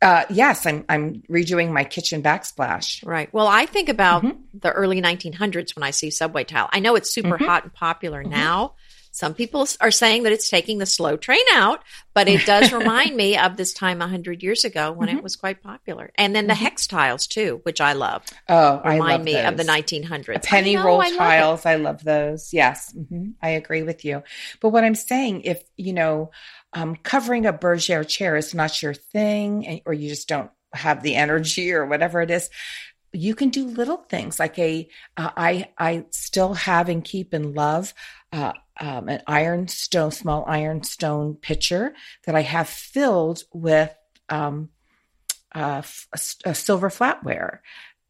uh 0.03 0.25
yes, 0.29 0.67
I'm 0.67 0.85
I'm 0.91 1.23
redoing 1.31 1.73
my 1.73 1.85
kitchen 1.85 2.23
backsplash. 2.23 3.05
Right. 3.07 3.33
Well, 3.33 3.47
I 3.47 3.65
think 3.65 3.89
about 3.89 4.23
Mhm. 4.25 4.37
the 4.61 4.71
early 4.71 5.01
1900s 5.01 5.75
when 5.75 5.83
I 5.85 5.91
see 5.91 6.11
subway 6.11 6.45
tile. 6.45 6.69
I 6.71 6.81
know 6.81 6.97
it's 6.97 7.13
super 7.15 7.39
Mhm. 7.39 7.47
hot 7.47 7.65
and 7.65 7.73
popular 7.73 8.23
Mhm. 8.23 8.29
now. 8.29 8.75
Some 9.17 9.33
people 9.33 9.67
are 9.81 9.91
saying 9.91 10.25
that 10.25 10.33
it's 10.33 10.51
taking 10.51 10.77
the 10.77 10.85
slow 10.85 11.17
train 11.17 11.41
out, 11.55 11.83
but 12.13 12.29
it 12.29 12.45
does 12.45 12.71
remind 12.81 13.17
me 13.17 13.39
of 13.39 13.57
this 13.57 13.73
time 13.73 14.01
100 14.01 14.43
years 14.43 14.63
ago 14.67 14.93
when 14.93 15.09
it 15.09 15.17
Mhm. 15.17 15.23
was 15.23 15.37
quite 15.37 15.63
popular. 15.63 16.13
And 16.19 16.37
then 16.37 16.49
the 16.49 16.53
Mhm. 16.53 16.59
hex 16.59 16.87
tiles 16.87 17.27
too, 17.27 17.61
which 17.63 17.81
I 17.81 17.95
love, 17.95 18.25
Oh, 18.47 18.83
I 18.85 18.93
remind 18.97 19.01
love 19.21 19.25
me 19.25 19.41
of 19.41 19.57
the 19.57 19.65
1900s. 19.65 20.37
A 20.45 20.47
penny 20.47 20.77
know, 20.77 20.85
roll 20.85 21.01
I 21.01 21.07
it. 21.07 21.17
tiles. 21.17 21.65
I 21.65 21.77
love 21.77 22.05
those. 22.05 22.53
Yes, 22.53 22.93
hmm 22.93 23.31
I 23.41 23.51
agree 23.51 23.83
with 23.83 24.05
you. 24.05 24.23
But 24.61 24.69
what 24.69 24.85
I'm 24.85 24.95
saying, 24.95 25.43
if 25.43 25.63
you 25.79 25.95
know, 25.95 26.31
um, 26.75 26.95
covering 26.97 27.47
a 27.47 27.55
bergère 27.55 28.07
chair 28.07 28.37
is 28.37 28.55
not 28.55 28.83
your 28.83 28.93
thing, 28.93 29.67
and, 29.67 29.81
or 29.87 29.95
you 29.95 30.11
just 30.11 30.29
don't 30.29 30.51
have 30.75 31.03
the 31.03 31.15
energy 31.15 31.73
or 31.73 31.87
whatever 31.87 32.21
it 32.21 32.31
is, 32.31 32.51
you 33.17 33.35
can 33.35 33.51
do 33.51 33.67
little 33.67 33.99
things 34.09 34.39
like 34.39 34.59
a. 34.59 34.89
Uh, 35.17 35.31
I 35.37 35.69
I 35.79 36.07
still 36.11 36.55
have 36.55 36.89
and 36.89 37.05
keep 37.05 37.33
and 37.33 37.55
love. 37.55 37.95
Uh, 38.33 38.53
um, 38.79 39.09
an 39.09 39.23
ironstone, 39.27 40.11
small 40.11 40.45
ironstone 40.47 41.35
pitcher 41.35 41.95
that 42.27 42.35
I 42.35 42.43
have 42.43 42.69
filled 42.69 43.45
with 43.53 43.95
um, 44.29 44.69
uh, 45.55 45.83
a 46.45 46.55
silver 46.55 46.91
flatware 46.91 47.61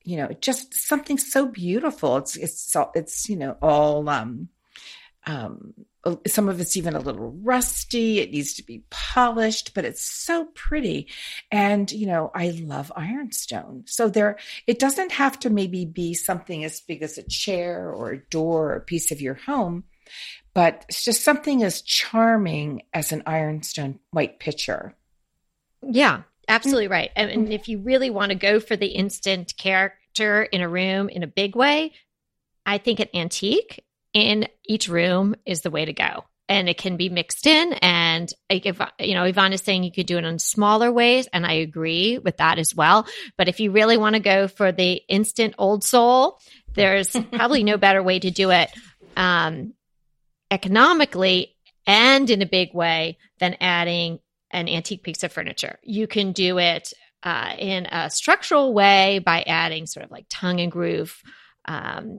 you 0.06 0.16
know 0.16 0.28
just 0.40 0.72
something 0.72 1.18
so 1.18 1.46
beautiful 1.46 2.16
it's 2.16 2.36
it's 2.36 2.74
it's 2.94 3.28
you 3.28 3.36
know 3.36 3.56
all 3.60 4.08
um 4.08 4.48
um 5.26 5.74
some 6.26 6.48
of 6.48 6.60
it's 6.60 6.76
even 6.76 6.94
a 6.94 7.00
little 7.00 7.32
rusty. 7.42 8.20
It 8.20 8.30
needs 8.30 8.54
to 8.54 8.62
be 8.64 8.84
polished 8.90 9.74
but 9.74 9.84
it's 9.84 10.02
so 10.02 10.46
pretty. 10.54 11.08
And 11.50 11.90
you 11.90 12.06
know 12.06 12.30
i 12.34 12.50
love 12.50 12.92
ironstone. 12.96 13.84
So 13.86 14.08
there 14.08 14.38
it 14.66 14.78
doesn't 14.78 15.12
have 15.12 15.38
to 15.40 15.50
maybe 15.50 15.84
be 15.84 16.14
something 16.14 16.64
as 16.64 16.80
big 16.80 17.02
as 17.02 17.18
a 17.18 17.28
chair 17.28 17.90
or 17.90 18.12
a 18.12 18.24
door 18.26 18.72
or 18.72 18.76
a 18.76 18.80
piece 18.80 19.10
of 19.10 19.20
your 19.20 19.34
home 19.34 19.84
but 20.54 20.86
it's 20.88 21.04
just 21.04 21.22
something 21.22 21.62
as 21.62 21.82
charming 21.82 22.82
as 22.94 23.12
an 23.12 23.22
ironstone 23.26 23.98
white 24.10 24.38
pitcher. 24.38 24.94
Yeah, 25.82 26.22
absolutely 26.48 26.88
right. 26.88 27.10
And, 27.14 27.30
and 27.30 27.52
if 27.52 27.68
you 27.68 27.80
really 27.80 28.08
want 28.08 28.30
to 28.30 28.36
go 28.36 28.58
for 28.58 28.74
the 28.74 28.86
instant 28.86 29.54
character 29.58 30.44
in 30.44 30.62
a 30.62 30.68
room 30.68 31.10
in 31.10 31.22
a 31.22 31.26
big 31.26 31.54
way, 31.54 31.92
I 32.64 32.78
think 32.78 33.00
an 33.00 33.08
antique 33.12 33.84
in 34.12 34.48
each 34.64 34.88
room 34.88 35.34
is 35.44 35.62
the 35.62 35.70
way 35.70 35.84
to 35.84 35.92
go. 35.92 36.24
and 36.48 36.68
it 36.68 36.78
can 36.78 36.96
be 36.96 37.08
mixed 37.08 37.46
in. 37.46 37.72
And 37.74 38.32
like 38.50 38.66
if 38.66 38.80
you 39.00 39.14
know, 39.14 39.24
Yvonne 39.24 39.52
is 39.52 39.62
saying 39.62 39.82
you 39.82 39.92
could 39.92 40.06
do 40.06 40.18
it 40.18 40.24
in 40.24 40.38
smaller 40.38 40.92
ways, 40.92 41.28
and 41.32 41.44
I 41.44 41.54
agree 41.54 42.18
with 42.18 42.36
that 42.36 42.58
as 42.58 42.74
well. 42.74 43.06
But 43.36 43.48
if 43.48 43.60
you 43.60 43.72
really 43.72 43.96
want 43.96 44.14
to 44.14 44.20
go 44.20 44.48
for 44.48 44.72
the 44.72 45.02
instant 45.08 45.54
old 45.58 45.82
soul, 45.82 46.38
there's 46.74 47.10
probably 47.32 47.64
no 47.64 47.76
better 47.76 48.02
way 48.02 48.18
to 48.18 48.30
do 48.30 48.50
it 48.50 48.70
um, 49.16 49.74
economically 50.50 51.56
and 51.86 52.30
in 52.30 52.42
a 52.42 52.46
big 52.46 52.74
way 52.74 53.18
than 53.38 53.56
adding 53.60 54.18
an 54.50 54.68
antique 54.68 55.02
piece 55.02 55.22
of 55.24 55.32
furniture. 55.32 55.78
You 55.82 56.06
can 56.06 56.32
do 56.32 56.58
it 56.58 56.92
uh, 57.22 57.54
in 57.58 57.86
a 57.86 58.08
structural 58.10 58.72
way 58.72 59.18
by 59.18 59.42
adding 59.42 59.86
sort 59.86 60.04
of 60.04 60.12
like 60.12 60.26
tongue 60.30 60.60
and 60.60 60.70
groove 60.70 61.20
um, 61.66 62.18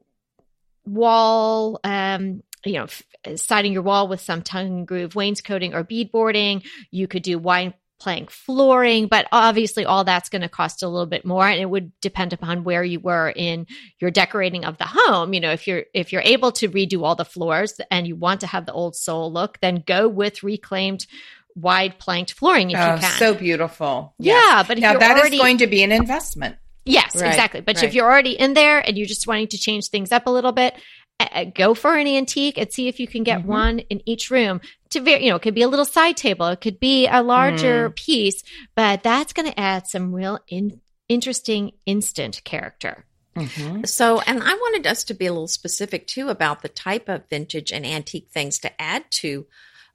wall, 0.88 1.80
um, 1.84 2.42
you 2.66 2.74
know, 2.74 2.84
f- 2.86 3.04
siding 3.36 3.74
your 3.74 3.84
wall 3.84 4.08
with 4.08 4.22
some 4.22 4.42
tongue 4.42 4.68
and 4.68 4.88
groove 4.88 5.16
wainscoting 5.16 5.74
or 5.74 5.84
beadboarding. 5.84 6.66
You 6.92 7.08
could 7.08 7.24
do 7.24 7.38
wine 7.38 7.74
plank 8.00 8.30
flooring, 8.30 9.08
but 9.08 9.28
obviously 9.32 9.84
all 9.84 10.04
that's 10.04 10.30
going 10.30 10.44
to 10.44 10.50
cost 10.50 10.84
a 10.84 10.88
little 10.88 11.08
bit 11.08 11.26
more 11.26 11.48
and 11.48 11.60
it 11.60 11.66
would 11.70 11.92
depend 12.00 12.32
upon 12.32 12.64
where 12.64 12.84
you 12.84 13.00
were 13.00 13.28
in 13.36 13.66
your 14.00 14.12
decorating 14.12 14.66
of 14.66 14.78
the 14.78 14.86
home. 14.88 15.34
You 15.34 15.40
know, 15.40 15.52
if 15.52 15.66
you're 15.68 15.84
if 15.96 16.14
you're 16.14 16.22
able 16.22 16.52
to 16.54 16.70
redo 16.70 17.04
all 17.04 17.16
the 17.16 17.26
floors 17.26 17.80
and 17.90 18.08
you 18.08 18.16
want 18.16 18.42
to 18.42 18.48
have 18.48 18.66
the 18.68 18.74
old 18.74 18.96
soul 18.96 19.32
look, 19.34 19.60
then 19.62 19.84
go 19.86 20.08
with 20.08 20.44
reclaimed 20.44 21.08
wide 21.56 21.98
planked 21.98 22.34
flooring 22.34 22.70
if 22.70 22.78
oh, 22.80 22.94
you 22.94 23.00
can. 23.00 23.18
so 23.18 23.34
beautiful. 23.34 24.14
Yeah, 24.20 24.34
Yes. 24.36 24.68
but 24.68 24.78
if 24.78 24.82
now 24.84 25.00
that 25.00 25.16
is 25.16 25.22
already 25.22 25.38
going 25.40 25.58
to 25.58 25.68
be 25.68 25.82
an 25.82 25.92
investment. 25.92 26.58
Yes, 26.88 27.16
Right, 27.16 27.28
exactly. 27.28 27.62
But 27.62 27.76
right. 27.78 27.86
if 27.86 27.94
you're 27.94 28.06
already 28.06 28.32
in 28.32 28.54
there 28.54 28.80
and 28.80 28.98
you're 28.98 29.08
just 29.08 29.28
wanting 29.28 29.48
to 29.50 29.58
change 29.58 29.90
things 29.90 30.12
up 30.12 30.28
a 30.28 30.32
little 30.32 30.52
bit, 30.52 30.76
uh, 31.20 31.46
go 31.46 31.74
for 31.74 31.96
an 31.96 32.08
antique 32.08 32.58
and 32.58 32.72
see 32.72 32.88
if 32.88 33.00
you 33.00 33.08
can 33.08 33.24
get 33.24 33.42
Mhm. 33.42 33.46
one 33.46 33.80
in 33.80 34.02
each 34.06 34.30
room. 34.30 34.62
To 34.92 35.02
very, 35.02 35.24
you 35.24 35.30
know, 35.30 35.36
it 35.38 35.42
could 35.42 35.56
be 35.56 35.64
a 35.64 35.68
little 35.68 35.86
side 35.86 36.16
table, 36.16 36.48
it 36.48 36.62
could 36.62 36.80
be 36.80 37.08
a 37.08 37.22
larger 37.22 37.90
piece, 37.90 38.42
but 38.76 39.04
that's 39.04 39.34
going 39.34 39.52
to 39.52 39.60
add 39.60 39.88
some 39.88 40.14
real 40.14 40.40
in, 40.48 40.82
interesting 41.10 41.72
instant 41.86 42.42
character. 42.44 43.06
Mhm. 43.36 43.88
So, 43.88 44.22
and 44.22 44.42
I 44.42 44.54
wanted 44.54 44.88
us 44.88 45.04
to 45.06 45.14
be 45.14 45.26
a 45.26 45.32
little 45.32 45.48
specific 45.48 46.08
too 46.08 46.30
about 46.30 46.62
the 46.62 46.70
type 46.70 47.08
of 47.10 47.28
vintage 47.30 47.72
and 47.72 47.86
antique 47.86 48.30
things 48.34 48.58
to 48.60 48.82
add 48.82 49.06
to 49.22 49.46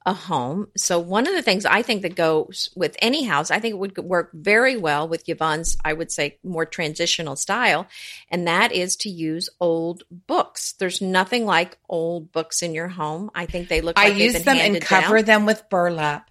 a 0.05 0.13
home. 0.13 0.67
So, 0.75 0.99
one 0.99 1.27
of 1.27 1.33
the 1.33 1.41
things 1.41 1.65
I 1.65 1.81
think 1.81 2.01
that 2.01 2.15
goes 2.15 2.69
with 2.75 2.95
any 3.01 3.23
house, 3.23 3.51
I 3.51 3.59
think 3.59 3.73
it 3.73 3.77
would 3.77 3.97
work 3.97 4.31
very 4.33 4.77
well 4.77 5.07
with 5.07 5.27
Yvonne's, 5.27 5.77
I 5.83 5.93
would 5.93 6.11
say, 6.11 6.37
more 6.43 6.65
transitional 6.65 7.35
style, 7.35 7.87
and 8.29 8.47
that 8.47 8.71
is 8.71 8.95
to 8.97 9.09
use 9.09 9.49
old 9.59 10.03
books. 10.11 10.73
There's 10.73 11.01
nothing 11.01 11.45
like 11.45 11.77
old 11.89 12.31
books 12.31 12.61
in 12.61 12.73
your 12.73 12.89
home. 12.89 13.31
I 13.33 13.45
think 13.45 13.69
they 13.69 13.81
look 13.81 13.97
I 13.97 14.09
like 14.09 14.17
use 14.17 14.43
them 14.43 14.57
and 14.57 14.81
cover 14.81 15.17
down. 15.17 15.25
them 15.25 15.45
with 15.45 15.69
burlap. 15.69 16.29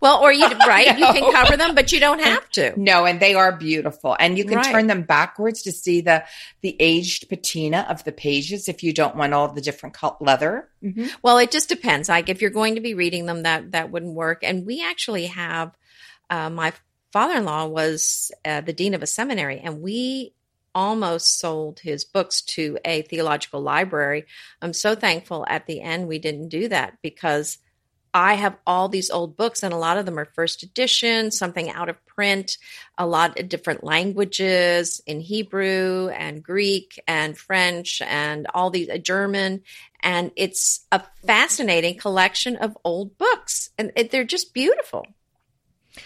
Well, 0.00 0.18
or 0.22 0.32
you 0.32 0.46
right, 0.66 0.98
you 0.98 1.06
can 1.06 1.32
cover 1.32 1.56
them, 1.56 1.74
but 1.74 1.92
you 1.92 2.00
don't 2.00 2.20
have 2.20 2.48
to. 2.50 2.72
No, 2.80 3.04
and 3.04 3.20
they 3.20 3.34
are 3.34 3.52
beautiful. 3.56 4.16
And 4.18 4.36
you 4.38 4.44
can 4.44 4.56
Right. 4.58 4.72
turn 4.72 4.86
them 4.86 5.02
backwards 5.02 5.62
to 5.62 5.72
see 5.72 6.00
the 6.00 6.24
the 6.60 6.76
aged 6.80 7.28
patina 7.28 7.86
of 7.88 8.04
the 8.04 8.12
pages 8.12 8.68
if 8.68 8.82
you 8.82 8.92
don't 8.92 9.16
want 9.16 9.34
all 9.34 9.48
the 9.52 9.60
different 9.60 9.96
leather. 10.20 10.68
Mhm. 10.82 11.10
Well, 11.22 11.38
it 11.38 11.50
just 11.50 11.68
depends. 11.68 12.08
Like 12.08 12.28
if 12.28 12.40
you're 12.40 12.50
going 12.50 12.74
to 12.74 12.80
be 12.80 12.94
reading 12.94 13.26
them, 13.26 13.42
that 13.44 13.72
that 13.72 13.90
wouldn't 13.90 14.14
work. 14.14 14.40
And 14.42 14.66
we 14.66 14.84
actually 14.84 15.26
have 15.26 15.72
uh, 16.30 16.50
my 16.50 16.72
father-in-law 17.12 17.66
was 17.66 18.30
uh, 18.44 18.60
the 18.60 18.72
dean 18.72 18.94
of 18.94 19.02
a 19.02 19.06
seminary, 19.06 19.58
and 19.60 19.80
we 19.80 20.34
almost 20.74 21.38
sold 21.38 21.80
his 21.80 22.04
books 22.04 22.42
to 22.42 22.78
a 22.84 23.02
theological 23.02 23.60
library. 23.60 24.24
I'm 24.62 24.74
so 24.74 24.94
thankful 24.94 25.44
at 25.48 25.66
the 25.66 25.80
end 25.80 26.06
we 26.06 26.18
didn't 26.18 26.50
do 26.50 26.68
that 26.68 26.98
because 27.02 27.58
I 28.18 28.34
have 28.34 28.56
all 28.66 28.88
these 28.88 29.10
old 29.10 29.36
books, 29.36 29.62
and 29.62 29.72
a 29.72 29.76
lot 29.78 29.96
of 29.98 30.04
them 30.06 30.18
are 30.18 30.24
first 30.24 30.62
edition, 30.62 31.30
something 31.30 31.70
out 31.70 31.88
of 31.88 32.04
print, 32.06 32.58
a 32.98 33.06
lot 33.06 33.38
of 33.38 33.48
different 33.48 33.84
languages 33.84 35.00
in 35.06 35.20
Hebrew 35.20 36.08
and 36.08 36.42
Greek 36.42 37.00
and 37.06 37.38
French 37.38 38.02
and 38.02 38.46
all 38.52 38.70
these 38.70 38.88
uh, 38.88 38.98
German. 38.98 39.62
And 40.02 40.32
it's 40.36 40.86
a 40.92 41.02
fascinating 41.26 41.96
collection 41.98 42.56
of 42.56 42.76
old 42.84 43.16
books, 43.18 43.70
and 43.78 43.92
it, 43.96 44.10
they're 44.10 44.24
just 44.24 44.52
beautiful. 44.52 45.06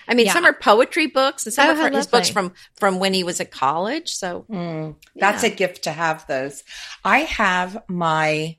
I 0.09 0.15
mean, 0.15 0.27
Yeah. 0.27 0.33
some 0.33 0.45
are 0.47 0.53
poetry 0.55 1.07
books, 1.07 1.45
and 1.45 1.53
some 1.53 1.69
Oh, 1.77 1.83
are 1.83 1.91
his 1.91 2.07
books 2.07 2.31
from 2.31 2.53
from 2.79 2.99
when 2.99 3.13
he 3.15 3.25
was 3.25 3.41
at 3.41 3.51
college. 3.51 4.15
So 4.15 4.47
Mm, 4.51 4.97
that's 5.17 5.43
Yeah. 5.45 5.51
a 5.51 5.55
gift 5.55 5.85
to 5.85 5.93
have 5.93 6.27
those. 6.27 6.63
I 7.05 7.21
have 7.21 7.83
my 7.89 8.57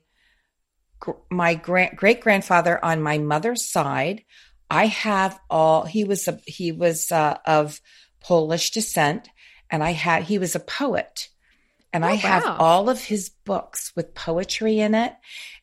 my 1.30 1.54
grand 1.54 1.96
great 1.96 2.20
grandfather 2.20 2.82
on 2.84 3.02
my 3.02 3.18
mother's 3.18 3.68
side. 3.70 4.24
I 4.70 4.86
have 4.86 5.38
all. 5.50 5.84
He 5.84 6.04
was 6.04 6.26
a 6.28 6.40
he 6.46 6.72
was 6.72 7.12
uh, 7.12 7.38
of 7.46 7.80
Polish 8.20 8.70
descent, 8.70 9.28
and 9.70 9.82
I 9.84 9.90
had 9.92 10.24
he 10.24 10.38
was 10.38 10.54
a 10.54 10.60
poet, 10.60 11.28
and 11.92 12.04
I 12.04 12.12
Oh, 12.12 12.16
have 12.16 12.44
wow. 12.44 12.56
all 12.58 12.88
of 12.88 13.04
his 13.04 13.28
books 13.28 13.92
with 13.94 14.14
poetry 14.14 14.78
in 14.80 14.94
it. 14.94 15.12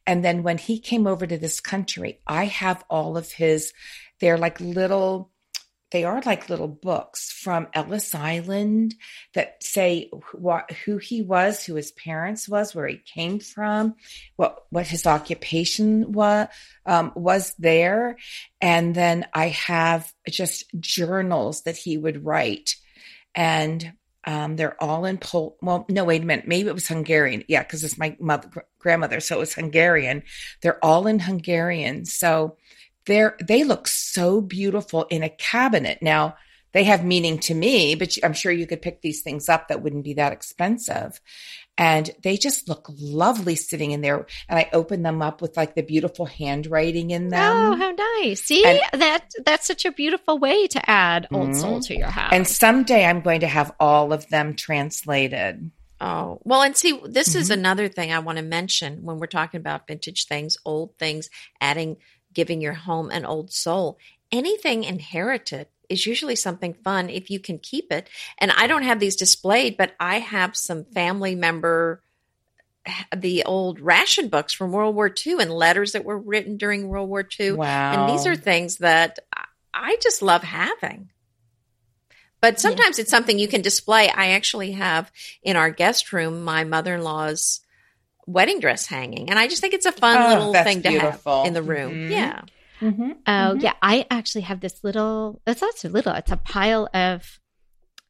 And 0.07 0.23
then 0.23 0.43
when 0.43 0.57
he 0.57 0.79
came 0.79 1.07
over 1.07 1.25
to 1.27 1.37
this 1.37 1.59
country, 1.59 2.21
I 2.27 2.45
have 2.45 2.83
all 2.89 3.17
of 3.17 3.31
his. 3.31 3.73
They're 4.19 4.37
like 4.37 4.59
little. 4.59 5.30
They 5.91 6.05
are 6.05 6.21
like 6.25 6.49
little 6.49 6.69
books 6.69 7.31
from 7.31 7.67
Ellis 7.73 8.15
Island 8.15 8.95
that 9.33 9.61
say 9.61 10.09
who 10.85 10.97
he 10.97 11.21
was, 11.21 11.63
who 11.63 11.75
his 11.75 11.91
parents 11.91 12.47
was, 12.47 12.73
where 12.73 12.87
he 12.87 12.97
came 12.97 13.39
from, 13.39 13.95
what 14.37 14.65
what 14.69 14.87
his 14.87 15.05
occupation 15.05 16.13
was 16.13 16.47
um, 16.85 17.11
was 17.15 17.53
there, 17.59 18.17
and 18.61 18.95
then 18.95 19.25
I 19.33 19.49
have 19.49 20.11
just 20.29 20.65
journals 20.79 21.63
that 21.63 21.75
he 21.75 21.97
would 21.97 22.25
write, 22.25 22.75
and 23.35 23.93
um, 24.23 24.55
they're 24.55 24.81
all 24.81 25.05
in 25.05 25.17
Pol. 25.17 25.57
Well, 25.61 25.85
no, 25.89 26.05
wait 26.05 26.21
a 26.21 26.25
minute, 26.25 26.47
maybe 26.47 26.69
it 26.69 26.75
was 26.75 26.87
Hungarian. 26.87 27.43
Yeah, 27.47 27.63
because 27.63 27.83
it's 27.83 27.97
my 27.97 28.15
mother 28.19 28.65
grandmother, 28.79 29.19
so 29.19 29.35
it 29.35 29.39
was 29.39 29.53
Hungarian. 29.53 30.23
They're 30.61 30.83
all 30.83 31.07
in 31.07 31.19
Hungarian, 31.19 32.05
so 32.05 32.57
they're 33.05 33.35
they 33.45 33.63
look 33.63 33.87
so 33.87 34.41
beautiful 34.41 35.03
in 35.09 35.23
a 35.23 35.29
cabinet 35.29 35.99
now 36.01 36.35
they 36.73 36.85
have 36.85 37.03
meaning 37.03 37.37
to 37.39 37.53
me, 37.53 37.95
but 37.95 38.15
I'm 38.23 38.31
sure 38.31 38.49
you 38.49 38.65
could 38.65 38.81
pick 38.81 39.01
these 39.01 39.21
things 39.23 39.49
up 39.49 39.67
that 39.67 39.83
wouldn't 39.83 40.05
be 40.05 40.13
that 40.13 40.31
expensive. 40.31 41.19
And 41.77 42.09
they 42.23 42.37
just 42.37 42.69
look 42.69 42.87
lovely 42.97 43.55
sitting 43.57 43.91
in 43.91 43.99
there. 43.99 44.25
And 44.47 44.57
I 44.57 44.69
open 44.71 45.03
them 45.03 45.21
up 45.21 45.41
with 45.41 45.57
like 45.57 45.75
the 45.75 45.81
beautiful 45.81 46.25
handwriting 46.27 47.11
in 47.11 47.27
them. 47.27 47.41
oh, 47.73 47.75
how 47.75 47.91
nice. 48.23 48.43
See, 48.43 48.63
And- 48.63 48.79
that 49.01 49.25
that's 49.43 49.67
such 49.67 49.83
a 49.83 49.91
beautiful 49.91 50.37
way 50.39 50.65
to 50.67 50.89
add 50.89 51.27
old 51.33 51.57
soul 51.57 51.79
Mhm. 51.79 51.87
to 51.87 51.97
your 51.97 52.07
house. 52.07 52.31
and 52.31 52.47
someday 52.47 53.03
I'm 53.03 53.19
going 53.19 53.41
to 53.41 53.47
have 53.49 53.73
all 53.77 54.13
of 54.13 54.29
them 54.29 54.55
translated. 54.55 55.71
Oh, 55.99 56.39
well, 56.45 56.61
and 56.61 56.77
see, 56.77 56.97
this 57.05 57.35
is 57.35 57.49
Mhm. 57.49 57.53
another 57.53 57.87
thing 57.89 58.13
I 58.13 58.19
want 58.19 58.37
to 58.37 58.43
mention 58.45 59.03
when 59.03 59.17
we're 59.19 59.27
talking 59.27 59.59
about 59.59 59.87
vintage 59.87 60.25
things, 60.25 60.57
old 60.63 60.97
things, 60.97 61.29
adding, 61.59 61.97
giving 62.33 62.61
your 62.61 62.73
home 62.73 63.09
an 63.11 63.25
old 63.25 63.51
soul. 63.51 63.97
Anything 64.31 64.83
inherited 64.83 65.67
is 65.89 66.05
usually 66.05 66.35
something 66.35 66.73
fun 66.73 67.09
if 67.09 67.29
you 67.29 67.39
can 67.39 67.59
keep 67.59 67.91
it. 67.91 68.09
And 68.37 68.51
I 68.51 68.67
don't 68.67 68.83
have 68.83 68.99
these 68.99 69.15
displayed, 69.15 69.77
but 69.77 69.93
I 69.99 70.19
have 70.19 70.55
some 70.55 70.85
family 70.85 71.35
member 71.35 72.01
the 73.15 73.43
old 73.43 73.79
ration 73.79 74.27
books 74.27 74.53
from 74.53 74.71
World 74.71 74.95
War 74.95 75.13
II 75.25 75.37
and 75.39 75.51
letters 75.51 75.91
that 75.91 76.05
were 76.05 76.17
written 76.17 76.57
during 76.57 76.87
World 76.87 77.09
War 77.09 77.27
II. 77.39 77.53
Wow. 77.53 77.91
And 77.91 78.11
these 78.11 78.25
are 78.25 78.35
things 78.35 78.77
that 78.77 79.19
I- 79.73 79.97
just 80.01 80.21
love 80.21 80.43
having. 80.43 81.09
But 82.41 82.59
sometimes 82.59 82.97
it's 82.97 83.11
something 83.11 83.37
you 83.37 83.47
can 83.47 83.61
display. 83.61 84.09
I 84.09 84.31
actually 84.31 84.71
have 84.71 85.11
in 85.43 85.55
our 85.55 85.69
guest 85.69 86.11
room 86.11 86.43
my 86.43 86.63
mother 86.63 86.95
in 86.95 87.03
law's 87.03 87.60
wedding 88.31 88.59
dress 88.59 88.85
hanging. 88.85 89.29
And 89.29 89.37
I 89.39 89.47
just 89.47 89.61
think 89.61 89.73
it's 89.73 89.85
a 89.85 89.91
fun 89.91 90.17
Oh, 90.21 90.27
little 90.27 90.53
that's 90.53 90.67
thing 90.67 90.81
to 90.83 90.89
beautiful. 90.89 91.39
have 91.39 91.47
in 91.47 91.53
the 91.53 91.63
room. 91.63 91.93
Mhm. 91.93 92.11
Yeah. 92.11 92.41
Mhm. 92.81 93.11
Oh, 93.27 93.55
Mhm. 93.55 93.61
yeah. 93.61 93.73
I 93.81 94.05
actually 94.09 94.41
have 94.41 94.59
this 94.59 94.83
little, 94.83 95.41
it's 95.45 95.61
not 95.61 95.77
so 95.77 95.89
little, 95.89 96.13
it's 96.13 96.31
a 96.31 96.37
pile 96.37 96.89
of 96.93 97.39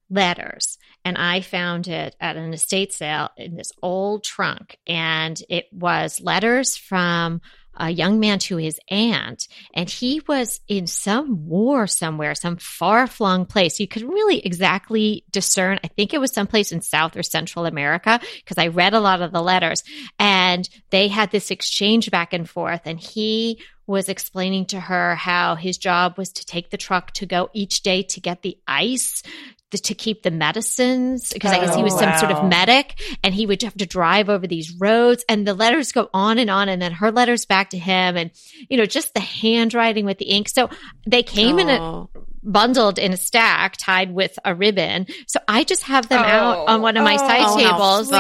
letters. 0.10 0.78
And 1.04 1.18
I 1.18 1.42
found 1.42 1.88
it 1.88 2.16
at 2.20 2.36
an 2.36 2.54
estate 2.54 2.94
sale 2.94 3.30
in 3.38 3.56
this 3.56 3.72
old 3.82 4.24
trunk. 4.24 4.78
And 4.86 5.42
it 5.50 5.66
was 5.72 6.20
letters 6.22 6.78
from 6.78 7.42
a 7.82 7.90
young 7.90 8.20
man 8.20 8.38
to 8.38 8.58
his 8.58 8.80
aunt. 8.90 9.48
And 9.74 9.90
he 9.90 10.22
was 10.28 10.62
in 10.68 10.86
some 10.86 11.48
war 11.48 11.88
somewhere, 11.88 12.36
some 12.36 12.58
far 12.58 13.08
flung 13.08 13.46
place. 13.46 13.80
You 13.80 13.88
could 13.88 14.04
really 14.04 14.40
exactly 14.46 15.26
discern. 15.32 15.80
I 15.84 15.88
think 15.88 16.14
it 16.14 16.22
was 16.22 16.32
someplace 16.32 16.72
in 16.72 16.82
South 16.82 17.18
or 17.18 17.24
Central 17.24 17.66
America 17.66 18.20
because 18.38 18.60
I 18.60 18.68
read 18.68 18.94
a 18.94 19.00
lot 19.00 19.22
of 19.22 19.32
the 19.32 19.42
letters. 19.42 19.84
And 20.20 20.70
they 20.92 21.08
had 21.08 21.32
this 21.32 21.50
exchange 21.50 22.12
back 22.12 22.34
and 22.34 22.48
forth. 22.48 22.82
And 22.86 23.00
he 23.00 23.60
was 23.88 24.10
explaining 24.10 24.68
to 24.68 24.80
her 24.80 25.16
how 25.16 25.56
his 25.56 25.78
job 25.78 26.18
was 26.18 26.32
to 26.34 26.46
take 26.46 26.70
the 26.70 26.78
truck 26.78 27.12
to 27.14 27.26
go 27.26 27.50
each 27.52 27.82
day 27.82 28.04
to 28.04 28.22
get 28.22 28.44
the 28.44 28.58
ice 28.68 29.24
the, 29.72 29.78
to 29.80 29.94
keep 29.96 30.24
the 30.24 30.32
medicines 30.32 31.32
because 31.34 31.52
I 31.52 31.60
guess 31.60 31.76
he 31.76 31.84
was 31.84 31.94
Oh, 31.96 31.98
some 32.00 32.18
sort 32.18 32.32
of 32.32 32.38
oh, 32.44 32.48
medic 32.48 33.00
and 33.24 33.34
he 33.34 33.46
would 33.46 33.62
have 33.64 33.74
to 33.76 33.86
drive 33.86 34.30
over 34.30 34.46
these 34.48 34.74
roads 34.80 35.26
and 35.28 35.48
the 35.48 35.54
letters 35.54 35.92
go 35.92 36.10
on 36.14 36.38
and 36.38 36.50
on 36.50 36.70
and 36.70 36.82
then 36.82 36.92
her 36.94 37.12
letters 37.12 37.46
back 37.46 37.72
to 37.72 37.78
him 37.78 38.16
and, 38.18 38.32
you 38.70 38.78
know, 38.78 38.86
just 38.86 39.14
the 39.14 39.20
handwriting 39.20 40.06
with 40.06 40.18
the 40.18 40.26
ink. 40.26 40.50
So 40.50 40.70
they 41.08 41.24
came 41.24 41.60
in 41.60 41.70
a 41.70 41.82
Oh. 41.82 42.10
bundled 42.44 43.00
in 43.00 43.14
a 43.14 43.18
stack 43.18 43.76
tied 43.78 44.14
with 44.14 44.38
a 44.46 44.54
ribbon. 44.54 45.08
So 45.28 45.40
I 45.48 45.64
just 45.64 45.84
have 45.84 46.08
them 46.10 46.22
Oh, 46.22 46.28
out 46.28 46.68
on 46.68 46.80
oh. 46.80 46.84
one 46.84 46.98
of 46.98 47.04
my 47.04 47.16
oh, 47.16 47.18
side 47.18 47.58
tables 47.58 48.12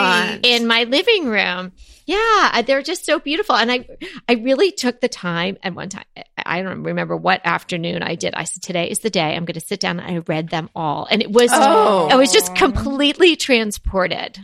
in 0.43 0.67
my 0.67 0.84
living 0.86 1.27
room. 1.27 1.72
Yeah, 2.05 2.62
they're 2.65 2.81
just 2.81 3.05
so 3.05 3.20
beautiful. 3.20 3.55
And 3.55 3.72
I 3.72 3.86
I 4.27 4.34
really 4.34 4.72
took 4.72 5.01
the 5.01 5.10
time 5.10 5.58
and 5.63 5.75
one 5.75 5.89
time 5.89 6.05
I 6.38 6.62
don't 6.62 6.84
remember 6.84 7.15
what 7.15 7.41
afternoon 7.43 8.03
I 8.03 8.15
did. 8.15 8.34
I 8.34 8.43
said 8.46 8.63
today 8.63 8.89
is 8.89 9.00
the 9.00 9.10
day 9.10 9.36
I'm 9.36 9.46
going 9.46 9.53
to 9.53 9.60
sit 9.65 9.79
down 9.79 10.00
and 10.00 10.15
I 10.17 10.24
read 10.27 10.50
them 10.50 10.70
all. 10.75 11.08
And 11.10 11.22
it 11.22 11.31
was 11.31 11.50
Oh. 11.53 12.08
I 12.10 12.15
was 12.15 12.31
just 12.31 12.55
completely 12.55 13.36
transported. 13.36 14.39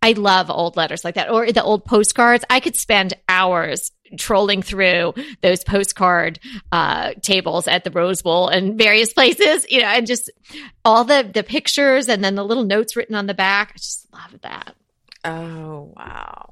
I 0.00 0.12
love 0.12 0.48
old 0.48 0.76
letters 0.76 1.04
like 1.04 1.16
that 1.16 1.28
or 1.30 1.50
the 1.50 1.62
old 1.62 1.84
postcards. 1.84 2.44
I 2.48 2.60
could 2.60 2.76
spend 2.76 3.14
hours 3.28 3.90
trolling 4.16 4.62
through 4.62 5.12
those 5.42 5.64
postcard 5.64 6.38
uh, 6.70 7.14
tables 7.20 7.66
at 7.66 7.82
the 7.84 7.90
Rose 7.90 8.22
Bowl 8.22 8.48
and 8.48 8.78
various 8.78 9.12
places, 9.12 9.66
you 9.68 9.80
know, 9.80 9.88
and 9.88 10.06
just 10.06 10.30
all 10.84 11.02
the 11.04 11.28
the 11.34 11.42
pictures 11.42 12.08
and 12.08 12.22
then 12.22 12.36
the 12.36 12.44
little 12.44 12.64
notes 12.64 12.94
written 12.96 13.16
on 13.16 13.26
the 13.26 13.34
back. 13.34 13.72
I 13.74 13.78
just 13.78 14.06
love 14.12 14.40
that. 14.42 14.74
Oh, 15.24 15.92
wow. 15.96 16.50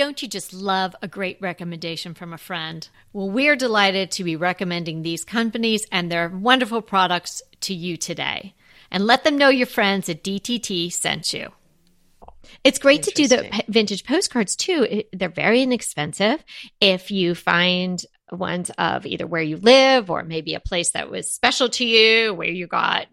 Don't 0.00 0.22
you 0.22 0.28
just 0.28 0.54
love 0.54 0.96
a 1.02 1.08
great 1.08 1.36
recommendation 1.42 2.14
from 2.14 2.32
a 2.32 2.38
friend? 2.38 2.88
Well, 3.12 3.28
we're 3.28 3.54
delighted 3.54 4.10
to 4.12 4.24
be 4.24 4.34
recommending 4.34 5.02
these 5.02 5.26
companies 5.26 5.84
and 5.92 6.10
their 6.10 6.30
wonderful 6.30 6.80
products 6.80 7.42
to 7.60 7.74
you 7.74 7.98
today. 7.98 8.54
And 8.90 9.04
let 9.04 9.24
them 9.24 9.36
know 9.36 9.50
your 9.50 9.66
friends 9.66 10.08
at 10.08 10.24
DTT 10.24 10.90
sent 10.90 11.34
you. 11.34 11.50
It's 12.64 12.78
great 12.78 13.02
to 13.02 13.10
do 13.10 13.28
the 13.28 13.62
vintage 13.68 14.04
postcards 14.04 14.56
too. 14.56 15.04
They're 15.12 15.28
very 15.28 15.60
inexpensive. 15.60 16.42
If 16.80 17.10
you 17.10 17.34
find 17.34 18.02
ones 18.32 18.70
of 18.78 19.04
either 19.04 19.26
where 19.26 19.42
you 19.42 19.58
live 19.58 20.08
or 20.08 20.22
maybe 20.22 20.54
a 20.54 20.60
place 20.60 20.92
that 20.92 21.10
was 21.10 21.30
special 21.30 21.68
to 21.68 21.84
you, 21.84 22.32
where 22.32 22.48
you 22.48 22.66
got, 22.66 23.06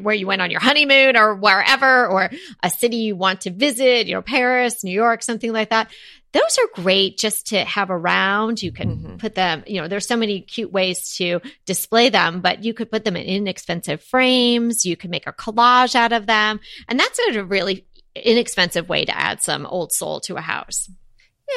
where 0.00 0.14
you 0.14 0.26
went 0.26 0.42
on 0.42 0.50
your 0.50 0.60
honeymoon 0.60 1.16
or 1.16 1.36
wherever, 1.36 2.08
or 2.08 2.30
a 2.64 2.70
city 2.70 2.96
you 2.96 3.14
want 3.14 3.42
to 3.42 3.50
visit, 3.50 4.08
you 4.08 4.14
know, 4.14 4.22
Paris, 4.22 4.82
New 4.82 4.90
York, 4.90 5.22
something 5.22 5.52
like 5.52 5.70
that. 5.70 5.88
Those 6.32 6.58
are 6.58 6.82
great 6.82 7.18
just 7.18 7.48
to 7.48 7.64
have 7.64 7.90
around. 7.90 8.62
You 8.62 8.72
can 8.72 8.96
Mhm. 8.96 9.18
put 9.18 9.34
them, 9.34 9.64
you 9.66 9.80
know, 9.80 9.88
there's 9.88 10.06
so 10.06 10.16
many 10.16 10.40
cute 10.40 10.72
ways 10.72 11.14
to 11.16 11.40
display 11.66 12.08
them, 12.08 12.40
but 12.40 12.64
you 12.64 12.72
could 12.72 12.90
put 12.90 13.04
them 13.04 13.16
in 13.16 13.24
inexpensive 13.26 14.02
frames. 14.02 14.86
You 14.86 14.96
could 14.96 15.10
make 15.10 15.26
a 15.26 15.32
collage 15.32 15.94
out 15.94 16.12
of 16.12 16.26
them. 16.26 16.60
And 16.88 16.98
that's 16.98 17.18
a 17.30 17.44
really 17.44 17.86
inexpensive 18.16 18.88
way 18.88 19.04
to 19.04 19.16
add 19.16 19.42
some 19.42 19.66
old 19.66 19.92
soul 19.92 20.20
to 20.20 20.36
a 20.36 20.40
house. 20.40 20.88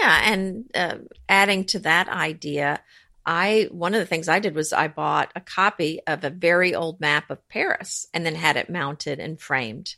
Yeah, 0.02 0.32
and 0.32 0.66
uh, 0.76 0.98
adding 1.30 1.64
to 1.66 1.80
that 1.80 2.10
idea, 2.10 2.82
I 3.26 3.70
one 3.72 3.94
of 3.94 4.00
the 4.00 4.06
things 4.06 4.28
I 4.28 4.40
did 4.40 4.56
was 4.56 4.74
I 4.74 4.88
bought 4.88 5.32
a 5.36 5.42
copy 5.42 6.00
of 6.06 6.24
a 6.24 6.30
very 6.30 6.76
old 6.76 7.00
map 7.00 7.30
of 7.32 7.48
Paris 7.50 8.08
and 8.14 8.26
then 8.26 8.36
had 8.36 8.58
it 8.58 8.70
mounted 8.70 9.20
and 9.20 9.40
framed. 9.40 9.96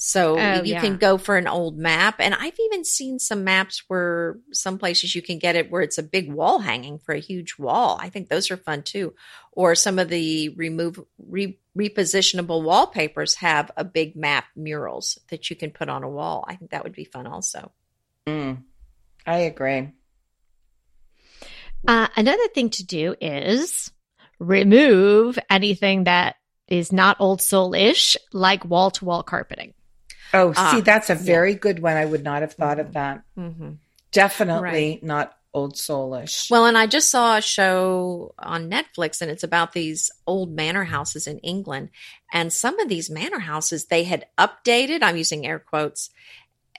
So 0.00 0.38
Oh, 0.38 0.62
you 0.62 0.74
yeah. 0.74 0.80
can 0.80 0.96
go 0.96 1.18
for 1.18 1.36
an 1.36 1.48
old 1.48 1.76
map, 1.76 2.20
and 2.20 2.32
I've 2.32 2.58
even 2.66 2.84
seen 2.84 3.18
some 3.18 3.42
maps 3.42 3.82
where 3.88 4.38
some 4.52 4.78
places 4.78 5.16
you 5.16 5.22
can 5.22 5.40
get 5.40 5.56
it 5.56 5.72
where 5.72 5.82
it's 5.82 5.98
a 5.98 6.04
big 6.04 6.32
wall 6.32 6.60
hanging 6.60 7.00
for 7.00 7.16
a 7.16 7.20
huge 7.20 7.58
wall. 7.58 7.98
I 8.00 8.08
think 8.08 8.28
those 8.28 8.48
are 8.52 8.56
fun 8.56 8.84
too. 8.84 9.14
Or 9.50 9.74
some 9.74 9.98
of 9.98 10.08
the 10.08 10.50
remove 10.50 11.00
re, 11.18 11.58
repositionable 11.76 12.62
wallpapers 12.62 13.34
have 13.34 13.72
a 13.76 13.82
big 13.82 14.14
map 14.14 14.44
murals 14.54 15.18
that 15.30 15.50
you 15.50 15.56
can 15.56 15.72
put 15.72 15.88
on 15.88 16.04
a 16.04 16.08
wall. 16.08 16.44
I 16.46 16.54
think 16.54 16.70
that 16.70 16.84
would 16.84 16.92
be 16.94 17.04
fun 17.04 17.26
also. 17.26 17.72
Mm, 18.28 18.62
I 19.26 19.38
agree. 19.38 19.90
Uh, 21.88 22.06
another 22.16 22.46
thing 22.54 22.70
to 22.70 22.86
do 22.86 23.16
is 23.20 23.90
remove 24.38 25.40
anything 25.50 26.04
that 26.04 26.36
is 26.68 26.92
not 26.92 27.16
old 27.18 27.42
soul 27.42 27.74
ish, 27.74 28.16
like 28.32 28.64
wall 28.64 28.92
to 28.92 29.04
wall 29.04 29.24
carpeting. 29.24 29.74
Oh, 30.34 30.52
Ah, 30.56 30.72
see, 30.72 30.80
that's 30.80 31.10
a 31.10 31.14
yeah. 31.14 31.22
very 31.22 31.54
good 31.54 31.80
one. 31.80 31.96
I 31.96 32.04
would 32.04 32.22
not 32.24 32.42
have 32.42 32.52
thought 32.52 32.78
of 32.78 32.92
that. 32.92 33.22
Mm-hmm. 33.36 33.72
Definitely 34.12 35.00
not 35.02 35.34
old 35.54 35.74
soulish. 35.74 36.50
Well, 36.50 36.66
and 36.66 36.76
I 36.76 36.86
just 36.86 37.10
saw 37.10 37.36
a 37.36 37.42
show 37.42 38.34
on 38.38 38.70
Netflix 38.70 39.20
and 39.22 39.30
it's 39.30 39.42
about 39.42 39.72
these 39.72 40.10
old 40.26 40.52
manor 40.52 40.84
houses 40.84 41.26
in 41.26 41.38
England. 41.38 41.90
And 42.32 42.52
some 42.52 42.78
of 42.78 42.88
these 42.88 43.10
manor 43.10 43.38
houses 43.40 43.86
they 43.86 44.04
had 44.04 44.26
updated, 44.38 45.02
I'm 45.02 45.16
using 45.16 45.46
air 45.46 45.58
quotes, 45.58 46.10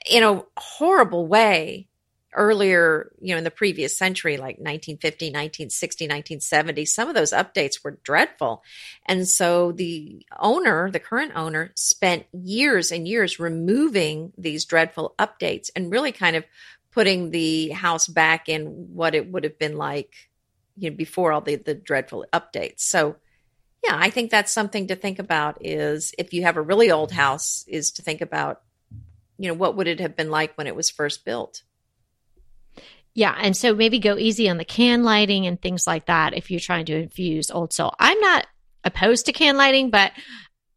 in 0.09 0.23
a 0.23 0.43
horrible 0.57 1.27
way 1.27 1.88
earlier, 2.33 3.11
you 3.19 3.33
know, 3.33 3.37
in 3.37 3.43
the 3.43 3.51
previous 3.51 3.97
century, 3.97 4.37
like 4.37 4.57
1950, 4.57 5.27
1960, 5.27 6.05
1970. 6.05 6.85
Some 6.85 7.09
of 7.09 7.15
those 7.15 7.31
updates 7.31 7.83
were 7.83 7.99
dreadful. 8.03 8.63
And 9.05 9.27
so 9.27 9.71
the 9.71 10.25
owner, 10.39 10.91
the 10.91 10.99
current 10.99 11.33
owner, 11.35 11.71
spent 11.75 12.25
years 12.31 12.91
and 12.91 13.07
years 13.07 13.39
removing 13.39 14.33
these 14.37 14.65
dreadful 14.65 15.15
updates 15.17 15.69
and 15.75 15.91
really 15.91 16.11
kind 16.11 16.35
of 16.35 16.45
putting 16.91 17.31
the 17.31 17.69
house 17.69 18.07
back 18.07 18.49
in 18.49 18.89
what 18.93 19.15
it 19.15 19.31
would 19.31 19.43
have 19.43 19.59
been 19.59 19.77
like 19.77 20.29
you 20.79 20.89
know 20.89 20.95
before 20.95 21.31
all 21.31 21.41
the 21.41 21.55
the 21.55 21.75
dreadful 21.75 22.25
updates 22.33 22.79
so 22.79 23.15
yeah 23.83 23.95
i 23.95 24.09
think 24.09 24.31
that's 24.31 24.51
something 24.51 24.87
to 24.87 24.95
think 24.95 25.19
about 25.19 25.57
is 25.65 26.13
if 26.17 26.33
you 26.33 26.43
have 26.43 26.57
a 26.57 26.61
really 26.61 26.89
old 26.89 27.11
house 27.11 27.65
is 27.67 27.91
to 27.91 28.01
think 28.01 28.21
about 28.21 28.61
you 29.37 29.47
know 29.47 29.53
what 29.53 29.75
would 29.75 29.87
it 29.87 29.99
have 29.99 30.15
been 30.15 30.31
like 30.31 30.57
when 30.57 30.67
it 30.67 30.75
was 30.75 30.89
first 30.89 31.25
built 31.25 31.63
Yeah. 33.19 33.35
And 33.37 33.55
so 33.57 33.75
maybe 33.75 33.99
go 33.99 34.17
easy 34.17 34.49
on 34.49 34.55
the 34.57 34.63
can 34.63 35.03
lighting 35.03 35.45
and 35.45 35.61
things 35.61 35.85
like 35.85 36.05
that 36.05 36.33
if 36.33 36.49
you're 36.49 36.61
trying 36.61 36.85
to 36.85 36.95
infuse 36.95 37.51
old 37.51 37.73
soul. 37.73 37.93
I'm 37.99 38.17
not 38.21 38.47
opposed 38.85 39.25
to 39.25 39.33
can 39.33 39.57
lighting, 39.57 39.89
but 39.89 40.13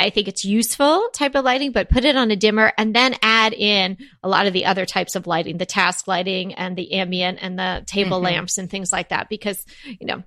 I 0.00 0.11
think 0.11 0.26
it's 0.26 0.44
useful 0.44 1.09
type 1.12 1.37
of 1.37 1.44
lighting, 1.44 1.70
but 1.70 1.88
put 1.88 2.05
it 2.05 2.16
on 2.16 2.33
a 2.33 2.37
dimmer 2.37 2.72
and 2.76 2.92
then 2.96 3.14
add 3.22 3.52
in 3.52 3.96
a 4.24 4.28
lot 4.28 4.48
of 4.48 4.52
the 4.52 4.64
other 4.66 4.85
types 4.85 5.14
of 5.14 5.28
lighting, 5.28 5.59
the 5.59 5.66
task 5.66 6.09
lighting 6.09 6.55
and 6.55 6.76
the 6.76 6.94
ambient 6.94 7.38
and 7.40 7.57
the 7.57 7.85
table 7.87 8.18
Mhm. 8.18 8.24
lamps 8.24 8.59
and 8.59 8.68
things 8.68 8.90
like 8.92 9.11
that, 9.11 9.28
because, 9.28 9.64
you 9.85 10.05
know, 10.07 10.24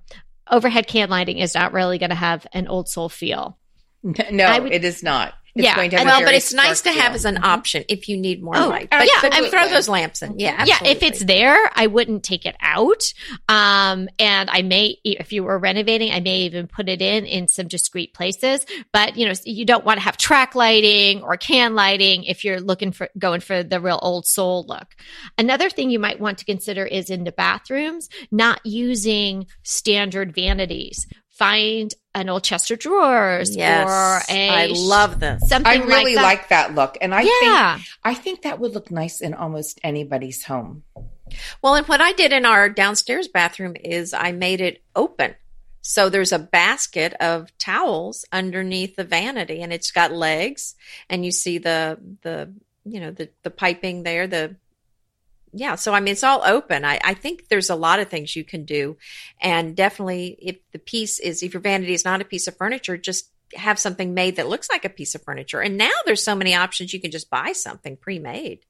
overhead 0.50 0.86
can 0.86 1.10
lighting 1.10 1.36
is 1.36 1.54
not 1.54 1.74
really 1.74 1.98
going 1.98 2.08
to 2.08 2.16
have 2.16 2.46
an 2.54 2.66
old 2.66 2.88
soul 2.88 3.10
feel. 3.10 3.58
no, 4.02 4.62
would- 4.62 4.72
it 4.72 4.84
is 4.86 5.02
not. 5.02 5.34
Yeah, 5.64 5.76
going 5.76 5.90
to 5.90 5.98
have 5.98 6.06
well 6.06 6.24
but 6.24 6.34
it's 6.34 6.52
nice 6.52 6.82
to 6.82 6.92
have 6.92 7.14
as 7.14 7.24
an 7.24 7.42
option 7.42 7.84
if 7.88 8.08
you 8.08 8.16
need 8.16 8.42
more 8.42 8.56
Oh, 8.56 8.68
light 8.68 8.90
but, 8.90 9.06
yeah, 9.06 9.20
but 9.22 9.34
and 9.34 9.46
throw 9.46 9.68
those 9.68 9.88
lamps 9.88 10.22
in 10.22 10.38
yeah 10.38 10.64
Yeah, 10.66 10.78
if 10.84 11.02
it's 11.02 11.24
there, 11.24 11.70
I 11.74 11.86
wouldn't 11.86 12.24
take 12.24 12.46
it 12.46 12.56
out. 12.60 13.12
Um, 13.48 14.08
and 14.18 14.50
I 14.50 14.62
may, 14.62 14.96
if 15.04 15.32
you 15.32 15.44
were 15.44 15.58
renovating, 15.58 16.12
I 16.12 16.20
may 16.20 16.40
even 16.42 16.66
put 16.66 16.88
it 16.88 17.02
in 17.02 17.24
in 17.24 17.48
some 17.48 17.68
discreet 17.68 18.14
places. 18.14 18.66
But 18.92 19.16
you 19.16 19.26
know, 19.26 19.34
you 19.44 19.64
don't 19.64 19.84
want 19.84 19.98
to 19.98 20.04
have 20.04 20.16
track 20.16 20.54
lighting 20.54 21.22
or 21.22 21.36
can 21.36 21.74
lighting 21.74 22.24
if 22.24 22.44
you're 22.44 22.60
looking 22.60 22.92
for 22.92 23.08
going 23.18 23.40
for 23.40 23.62
the 23.62 23.80
real 23.80 23.98
old 24.02 24.26
soul 24.26 24.64
look. 24.68 24.94
Another 25.38 25.70
thing 25.70 25.90
you 25.90 25.98
might 25.98 26.20
want 26.20 26.38
to 26.38 26.44
consider 26.44 26.84
is 26.84 27.10
in 27.10 27.24
the 27.24 27.32
bathrooms, 27.32 28.08
not 28.30 28.60
using 28.64 29.46
standard 29.62 30.34
vanities. 30.34 31.06
Find 31.36 31.94
an 32.14 32.30
old 32.30 32.44
chest 32.44 32.70
of 32.70 32.78
drawers 32.78 33.54
yes 33.54 33.86
or 33.86 34.34
a 34.34 34.48
i 34.48 34.66
love 34.74 35.20
this 35.20 35.46
something 35.50 35.82
I 35.82 35.84
really 35.84 36.14
like 36.14 36.24
like 36.24 36.48
that. 36.48 36.68
that, 36.68 36.74
look, 36.74 36.96
and 37.02 37.14
I 37.14 37.24
think. 37.24 37.86
I 38.02 38.14
think 38.14 38.42
that 38.42 38.58
would 38.58 38.72
look 38.72 38.90
nice 38.90 39.20
in 39.20 39.34
almost 39.34 39.78
anybody's 39.84 40.44
home. 40.44 40.82
Well, 41.60 41.74
and 41.74 41.86
what 41.86 42.00
I 42.00 42.12
did 42.12 42.32
in 42.32 42.46
our 42.46 42.68
downstairs 42.68 43.28
bathroom 43.28 43.76
is 43.76 44.14
I 44.14 44.32
made 44.32 44.60
it 44.60 44.82
open. 44.94 45.34
So 45.82 46.08
there's 46.08 46.32
a 46.32 46.38
basket 46.38 47.12
of 47.20 47.56
towels 47.58 48.24
underneath 48.32 48.96
the 48.96 49.04
vanity 49.04 49.62
and 49.62 49.72
it's 49.72 49.92
got 49.92 50.12
legs 50.12 50.74
and 51.08 51.24
you 51.24 51.30
see 51.30 51.58
the 51.58 51.98
the 52.22 52.52
you 52.84 52.98
know 52.98 53.12
the 53.12 53.28
the 53.44 53.50
piping 53.50 54.02
there 54.02 54.26
the 54.26 54.56
yeah 55.56 55.74
so 55.74 55.92
i 55.92 56.00
mean 56.00 56.12
it's 56.12 56.24
all 56.24 56.42
open. 56.44 56.84
I, 56.84 56.98
I 57.04 57.14
think 57.14 57.48
there's 57.48 57.70
a 57.70 57.74
lot 57.74 58.00
of 58.00 58.08
things 58.08 58.36
you 58.36 58.44
can 58.44 58.64
do. 58.64 58.96
And 59.40 59.76
definitely 59.76 60.36
if 60.40 60.56
the 60.72 60.78
piece 60.78 61.18
is 61.18 61.42
if 61.42 61.52
your 61.52 61.60
vanity 61.60 61.94
is 61.94 62.04
not 62.04 62.20
a 62.20 62.24
piece 62.24 62.46
of 62.46 62.56
furniture 62.56 62.96
just 62.96 63.30
have 63.54 63.78
something 63.78 64.14
made 64.14 64.36
that 64.36 64.48
looks 64.48 64.68
like 64.70 64.84
a 64.84 64.90
piece 64.90 65.14
of 65.14 65.22
furniture. 65.22 65.60
And 65.60 65.76
now 65.76 65.92
there's 66.04 66.22
so 66.22 66.34
many 66.34 66.54
options 66.54 66.92
you 66.92 67.00
can 67.00 67.10
just 67.10 67.30
buy 67.30 67.52
something 67.52 67.96
pre-made. 67.96 68.60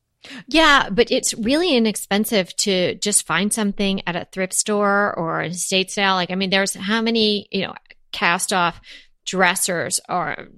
Yeah, 0.48 0.90
but 0.90 1.10
it's 1.10 1.34
really 1.34 1.76
inexpensive 1.76 2.54
to 2.56 2.96
just 2.96 3.26
find 3.26 3.52
something 3.52 4.02
at 4.06 4.16
a 4.16 4.26
thrift 4.32 4.54
store 4.54 5.14
or 5.16 5.40
an 5.40 5.52
estate 5.52 5.90
sale. 5.90 6.14
Like, 6.14 6.30
I 6.30 6.34
mean, 6.34 6.50
there's 6.50 6.74
how 6.74 7.00
many, 7.00 7.46
you 7.50 7.62
know, 7.62 7.74
cast 8.12 8.52
off 8.52 8.80
dressers 9.24 10.00
or 10.08 10.48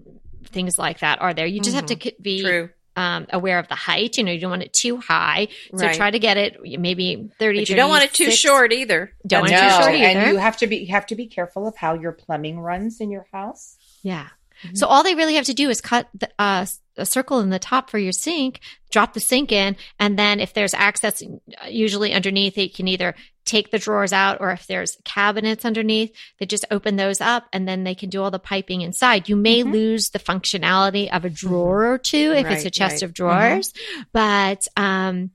things 0.46 0.78
like 0.78 1.00
that 1.00 1.20
are 1.20 1.34
there. 1.34 1.46
You 1.46 1.60
just 1.60 1.76
have 1.76 1.86
to 1.86 1.96
mm-hmm. 1.96 2.22
be 2.22 2.42
true 2.42 2.70
um, 2.98 3.26
aware 3.32 3.58
of 3.58 3.68
the 3.68 3.74
height. 3.76 4.18
You 4.18 4.24
know, 4.24 4.32
you 4.32 4.40
don't 4.40 4.50
want 4.50 4.62
it 4.62 4.72
too 4.72 4.96
high. 4.98 5.48
So 5.76 5.86
Right. 5.86 5.96
try 5.96 6.10
to 6.10 6.18
get 6.18 6.36
it 6.36 6.58
maybe 6.80 7.30
30, 7.38 7.60
but 7.60 7.68
you 7.68 7.76
don't 7.76 7.88
want 7.90 8.04
it 8.04 8.12
too 8.12 8.30
short 8.30 8.72
either 8.72 9.12
Don't 9.26 9.42
want 9.42 9.52
no, 9.52 9.58
it 9.58 9.62
too 9.62 9.82
short 9.82 9.94
either. 9.94 10.20
and 10.20 10.32
you 10.32 10.36
have 10.38 10.56
to 10.58 10.66
be 10.66 10.76
you 10.78 10.88
have 10.88 11.06
to 11.06 11.14
be 11.14 11.26
careful 11.26 11.66
of 11.68 11.76
how 11.76 11.94
your 11.94 12.12
plumbing 12.12 12.58
runs 12.58 13.00
in 13.00 13.10
your 13.10 13.26
house. 13.32 13.76
Yeah. 14.02 14.26
Mm-hmm. 14.64 14.74
So 14.74 14.88
all 14.88 15.04
they 15.04 15.14
really 15.14 15.34
have 15.36 15.44
to 15.46 15.54
do 15.54 15.70
is 15.70 15.80
cut 15.80 16.08
the, 16.14 16.28
uh, 16.38 16.66
a 16.96 17.06
circle 17.06 17.38
in 17.38 17.50
the 17.50 17.60
top 17.60 17.90
for 17.90 17.98
your 17.98 18.10
sink, 18.10 18.58
drop 18.90 19.14
the 19.14 19.20
sink 19.20 19.52
in, 19.52 19.76
and 20.00 20.18
then 20.18 20.40
if 20.40 20.52
there's 20.52 20.74
access, 20.74 21.22
usually 21.68 22.12
underneath 22.12 22.58
it, 22.58 22.62
you 22.62 22.70
can 22.70 22.88
either 22.88 23.14
take 23.48 23.70
the 23.70 23.78
drawers 23.78 24.12
out 24.12 24.40
or 24.40 24.50
if 24.52 24.66
there's 24.66 24.96
cabinets 25.04 25.64
underneath, 25.64 26.14
they 26.38 26.46
just 26.46 26.64
open 26.70 26.96
those 26.96 27.20
up 27.20 27.46
and 27.52 27.66
then 27.66 27.82
they 27.84 27.94
can 27.94 28.10
do 28.10 28.22
all 28.22 28.30
the 28.30 28.38
piping 28.38 28.82
inside. 28.82 29.28
You 29.28 29.36
may 29.36 29.62
Mhm. 29.64 29.72
lose 29.72 30.10
the 30.10 30.18
functionality 30.18 31.08
of 31.10 31.24
a 31.24 31.30
drawer 31.30 31.86
or 31.92 31.98
two 31.98 32.32
if 32.36 32.46
it's 32.46 32.64
a 32.64 32.70
chest 32.70 32.94
right. 32.96 33.02
of 33.02 33.14
drawers, 33.14 33.72
but 34.12 34.66
um, 34.76 35.30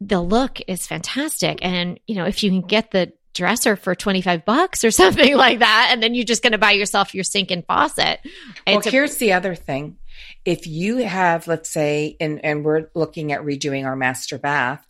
the 0.00 0.20
look 0.20 0.60
is 0.66 0.86
fantastic. 0.86 1.58
And, 1.62 1.98
you 2.06 2.14
know, 2.14 2.24
if 2.26 2.42
you 2.42 2.50
can 2.50 2.62
get 2.62 2.90
the 2.92 3.12
dresser 3.34 3.76
for 3.76 3.94
25 3.94 4.44
bucks 4.44 4.84
or 4.84 4.90
something 5.02 5.36
like 5.36 5.58
that, 5.58 5.88
and 5.90 6.02
then 6.02 6.14
you're 6.14 6.24
just 6.24 6.42
going 6.42 6.52
to 6.52 6.58
buy 6.58 6.72
yourself 6.72 7.14
your 7.14 7.24
sink 7.24 7.50
and 7.50 7.64
faucet. 7.66 8.20
Well, 8.66 8.78
It's 8.78 8.86
a- 8.86 8.90
here's 8.90 9.16
the 9.16 9.32
other 9.34 9.54
thing. 9.54 9.98
If 10.44 10.66
you 10.66 10.98
have, 10.98 11.46
let's 11.46 11.68
say, 11.68 12.16
and, 12.20 12.42
and 12.44 12.64
we're 12.64 12.86
looking 12.94 13.32
at 13.32 13.42
redoing 13.42 13.84
our 13.84 13.96
master 13.96 14.38
bath, 14.38 14.86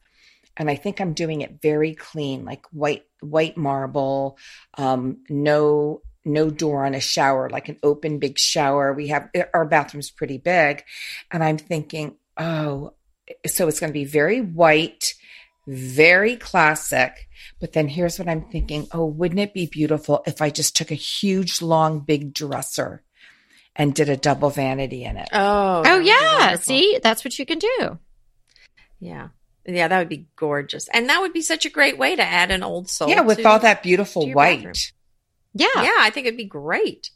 and 0.57 0.71
I 0.71 0.77
think 0.77 1.01
I'm 1.01 1.13
doing 1.13 1.43
it 1.43 1.61
very 1.61 1.95
clean, 1.95 2.45
like 2.45 2.65
white 2.73 3.05
white 3.21 3.57
marble, 3.57 4.39
um, 4.79 5.19
no 5.29 6.03
no 6.25 6.51
door 6.51 6.85
on 6.85 6.95
a 6.95 7.01
shower, 7.01 7.49
like 7.49 7.69
an 7.69 7.79
open 7.83 8.19
big 8.19 8.39
shower. 8.39 8.93
We 8.93 9.09
have 9.09 9.31
our 9.55 9.65
bathroom's 9.65 10.11
pretty 10.11 10.39
big, 10.39 10.85
and 11.31 11.43
I'm 11.45 11.59
thinking, 11.59 12.17
oh, 12.37 12.95
so 13.47 13.69
it's 13.69 13.81
going 13.81 13.91
to 13.91 13.99
be 13.99 14.05
very 14.05 14.41
white, 14.41 15.15
very 15.67 16.37
classic. 16.37 17.29
But 17.61 17.73
then 17.73 17.89
here's 17.89 18.19
what 18.19 18.29
I'm 18.29 18.45
thinking: 18.51 18.89
oh, 18.93 19.07
wouldn't 19.07 19.41
it 19.41 19.55
be 19.55 19.67
beautiful 19.67 20.23
if 20.27 20.41
I 20.41 20.51
just 20.51 20.77
took 20.77 20.91
a 20.91 20.95
huge, 20.95 21.63
long, 21.63 22.01
big 22.01 22.33
dresser? 22.33 23.03
and 23.79 23.95
did 23.95 24.09
a 24.09 24.17
double 24.17 24.49
vanity 24.51 25.05
in 25.05 25.19
it. 25.19 25.29
Oh, 25.33 25.83
oh 25.85 25.99
yeah, 25.99 26.39
wonderful. 26.39 26.65
see, 26.65 26.99
that's 27.03 27.25
what 27.25 27.39
you 27.39 27.45
can 27.45 27.59
do. 27.59 27.99
Yeah. 28.99 29.29
Yeah, 29.67 29.89
that 29.89 29.99
would 29.99 30.09
be 30.09 30.27
gorgeous. 30.37 30.89
And 30.89 31.09
that 31.09 31.21
would 31.21 31.33
be 31.33 31.43
such 31.43 31.67
a 31.67 31.71
great 31.71 31.99
way 31.99 32.15
to 32.17 32.23
add 32.23 32.51
an 32.51 32.63
old 32.63 32.89
soul. 32.89 33.09
yeah, 33.09 33.23
with 33.23 33.39
to- 33.39 33.49
all 33.49 33.59
that 33.59 33.83
beautiful 33.83 34.33
white. 34.33 34.59
bathroom. 34.59 34.75
Yeah. 35.55 35.83
Yeah, 35.83 35.97
I 35.99 36.11
think 36.11 36.27
it'd 36.27 36.37
be 36.37 36.45
great. 36.45 37.11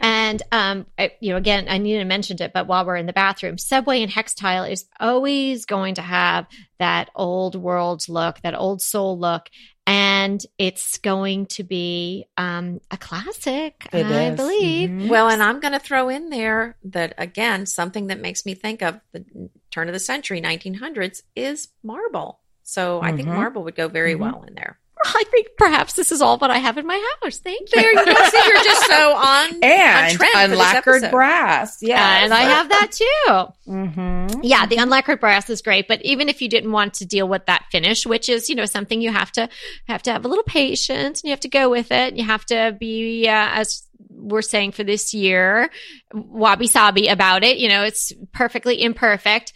And 0.00 0.40
um, 0.52 0.86
I, 0.98 1.12
you 1.20 1.30
know, 1.30 1.36
again, 1.36 1.66
I 1.68 1.78
need 1.78 1.98
to 1.98 2.04
mention 2.04 2.40
it, 2.40 2.52
but 2.54 2.68
while 2.68 2.86
we're 2.86 2.96
in 2.96 3.06
the 3.06 3.12
bathroom, 3.12 3.58
Subway 3.58 4.02
and 4.02 4.12
Hextile 4.12 4.70
is 4.70 4.84
always 5.00 5.66
going 5.66 5.96
to 5.96 6.02
have 6.02 6.46
that 6.78 7.10
old 7.16 7.56
world 7.56 8.08
look, 8.08 8.40
that 8.42 8.54
old 8.54 8.80
soul 8.80 9.18
look, 9.18 9.50
and 9.90 10.40
it's 10.56 10.98
going 10.98 11.46
to 11.46 11.64
be 11.64 12.26
um, 12.36 12.80
a 12.92 12.96
classic, 12.96 13.88
It 13.92 14.06
I 14.06 14.28
is. 14.28 14.36
believe. 14.36 14.90
Mhm. 14.90 15.08
Well, 15.08 15.28
and 15.28 15.42
I'm 15.42 15.58
going 15.58 15.72
to 15.72 15.80
throw 15.80 16.08
in 16.08 16.30
there 16.30 16.76
that 16.84 17.14
again, 17.18 17.66
something 17.66 18.06
that 18.06 18.20
makes 18.20 18.46
me 18.46 18.54
think 18.54 18.82
of 18.82 19.00
the 19.12 19.24
turn 19.72 19.88
of 19.88 19.92
the 19.94 19.98
century, 20.00 20.40
1900s, 20.40 21.22
is 21.34 21.68
marble. 21.82 22.40
So 22.62 23.00
I 23.02 23.10
think 23.16 23.28
Mhm. 23.28 23.34
marble 23.34 23.64
would 23.64 23.74
go 23.74 23.88
very 23.88 24.14
Mhm. 24.14 24.20
well 24.20 24.44
in 24.46 24.54
there. 24.54 24.78
I 25.04 25.24
think 25.30 25.48
perhaps 25.56 25.94
this 25.94 26.12
is 26.12 26.20
all 26.22 26.38
what 26.38 26.50
I 26.50 26.58
have 26.58 26.76
in 26.78 26.86
my 26.86 27.12
house. 27.22 27.38
Thank 27.38 27.60
you. 27.72 27.80
There 27.80 27.92
you 27.92 28.04
go. 28.04 28.24
See, 28.28 28.42
you're 28.46 28.64
just 28.64 28.86
so 28.86 29.12
on, 29.16 29.50
on 29.50 29.58
and 29.62 30.16
trend 30.18 30.32
for 30.32 30.38
this 30.48 30.58
unlacquered 30.58 31.10
brass. 31.10 31.78
Yeah, 31.82 32.24
And 32.24 32.34
I 32.34 32.40
have 32.42 32.68
that 32.68 32.92
too. 32.92 33.46
hmm 33.70 34.26
Yeah, 34.42 34.66
the 34.66 34.76
unlacquered 34.76 35.20
brass 35.20 35.48
is 35.50 35.62
great, 35.62 35.88
but 35.88 36.02
even 36.04 36.28
if 36.28 36.42
you 36.42 36.48
didn't 36.48 36.72
want 36.72 36.94
to 36.94 37.06
deal 37.06 37.28
with 37.28 37.46
that 37.46 37.64
finish, 37.72 38.06
which 38.06 38.28
is 38.28 38.48
you 38.48 38.54
know 38.54 38.66
something 38.66 39.00
you 39.00 39.10
have 39.12 39.32
to 39.32 39.48
have 39.88 40.02
to 40.02 40.12
have 40.12 40.24
a 40.24 40.28
little 40.28 40.44
patience 40.44 41.22
and 41.22 41.28
you 41.28 41.32
have 41.32 41.40
to 41.40 41.48
go 41.48 41.70
with 41.70 41.90
it. 41.90 42.08
and 42.10 42.18
You 42.18 42.24
have 42.24 42.44
to 42.46 42.76
be 42.78 43.26
uh, 43.28 43.48
as 43.52 43.82
we're 44.20 44.42
saying 44.42 44.72
for 44.72 44.84
this 44.84 45.14
year, 45.14 45.70
wabi 46.12 46.66
sabi 46.66 47.08
about 47.08 47.42
it. 47.44 47.58
You 47.58 47.68
know, 47.68 47.82
it's 47.84 48.12
perfectly 48.32 48.82
imperfect, 48.82 49.52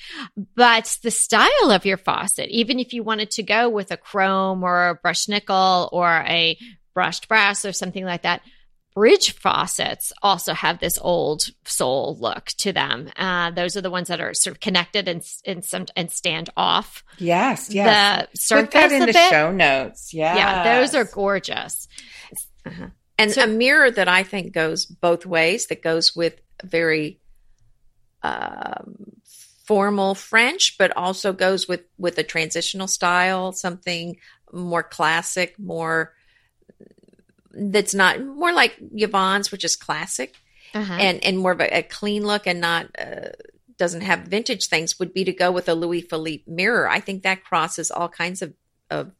but 0.56 0.98
the 1.02 1.10
style 1.10 1.70
of 1.70 1.84
your 1.84 1.96
faucet, 1.98 2.48
even 2.50 2.78
if 2.78 2.92
you 2.92 3.02
wanted 3.02 3.30
to 3.32 3.42
go 3.42 3.68
with 3.68 3.90
a 3.90 3.96
chrome 3.96 4.62
or 4.62 4.88
a 4.88 4.94
brushed 4.94 5.28
nickel 5.28 5.88
or 5.92 6.08
a 6.26 6.56
brushed 6.94 7.28
brass 7.28 7.64
or 7.64 7.72
something 7.72 8.04
like 8.04 8.22
that, 8.22 8.40
bridge 8.94 9.32
faucets 9.32 10.12
also 10.22 10.54
have 10.54 10.78
this 10.78 10.96
old 11.02 11.42
soul 11.64 12.16
look 12.20 12.46
to 12.46 12.72
them. 12.72 13.10
Uh, 13.16 13.50
those 13.50 13.76
are 13.76 13.80
the 13.80 13.90
ones 13.90 14.06
that 14.06 14.20
are 14.20 14.32
sort 14.32 14.54
of 14.54 14.60
connected 14.60 15.08
and 15.08 15.20
and 15.44 15.64
some 15.64 15.86
and 15.96 16.12
stand 16.12 16.48
off 16.56 17.02
Yes, 17.18 17.70
yes. 17.74 18.28
the 18.32 18.38
surface 18.38 18.64
Put 18.66 18.72
that 18.72 18.92
in 18.92 19.00
the 19.00 19.06
bit. 19.12 19.30
show 19.30 19.50
notes. 19.50 20.14
Yeah, 20.14 20.36
Yeah, 20.36 20.78
those 20.80 20.94
are 20.94 21.04
gorgeous. 21.04 21.88
And 23.18 23.32
So- 23.32 23.44
a 23.44 23.46
mirror 23.46 23.90
that 23.90 24.08
I 24.08 24.22
think 24.24 24.52
goes 24.52 24.86
both 24.86 25.24
ways, 25.26 25.66
that 25.66 25.82
goes 25.82 26.16
with 26.16 26.40
very 26.64 27.20
um, 28.22 29.12
formal 29.66 30.14
French, 30.14 30.76
but 30.78 30.96
also 30.96 31.32
goes 31.32 31.68
with 31.68 31.82
with 31.98 32.18
a 32.18 32.22
transitional 32.22 32.88
style, 32.88 33.52
something 33.52 34.16
more 34.52 34.82
classic, 34.82 35.58
more 35.58 36.14
that's 37.52 37.94
not 37.94 38.20
more 38.24 38.52
like 38.52 38.76
Yvonne's, 38.92 39.52
which 39.52 39.64
is 39.64 39.76
classic, 39.76 40.34
Uh-huh. 40.74 40.92
and 40.94 41.22
and 41.24 41.38
more 41.38 41.52
of 41.52 41.60
a, 41.60 41.78
a 41.78 41.82
clean 41.82 42.24
look 42.26 42.46
and 42.46 42.60
not. 42.60 42.86
Uh, 42.98 43.30
doesn't 43.76 44.02
have 44.02 44.20
vintage 44.20 44.68
things 44.68 45.00
would 45.00 45.12
be 45.12 45.24
to 45.24 45.32
go 45.32 45.50
with 45.50 45.68
a 45.68 45.74
Louis 45.74 46.00
Philippe 46.00 46.44
mirror. 46.46 46.88
I 46.88 47.00
think 47.00 47.24
that 47.24 47.42
crosses 47.42 47.90
all 47.90 48.08
kinds 48.08 48.40
of 48.40 48.54
of 48.88 49.10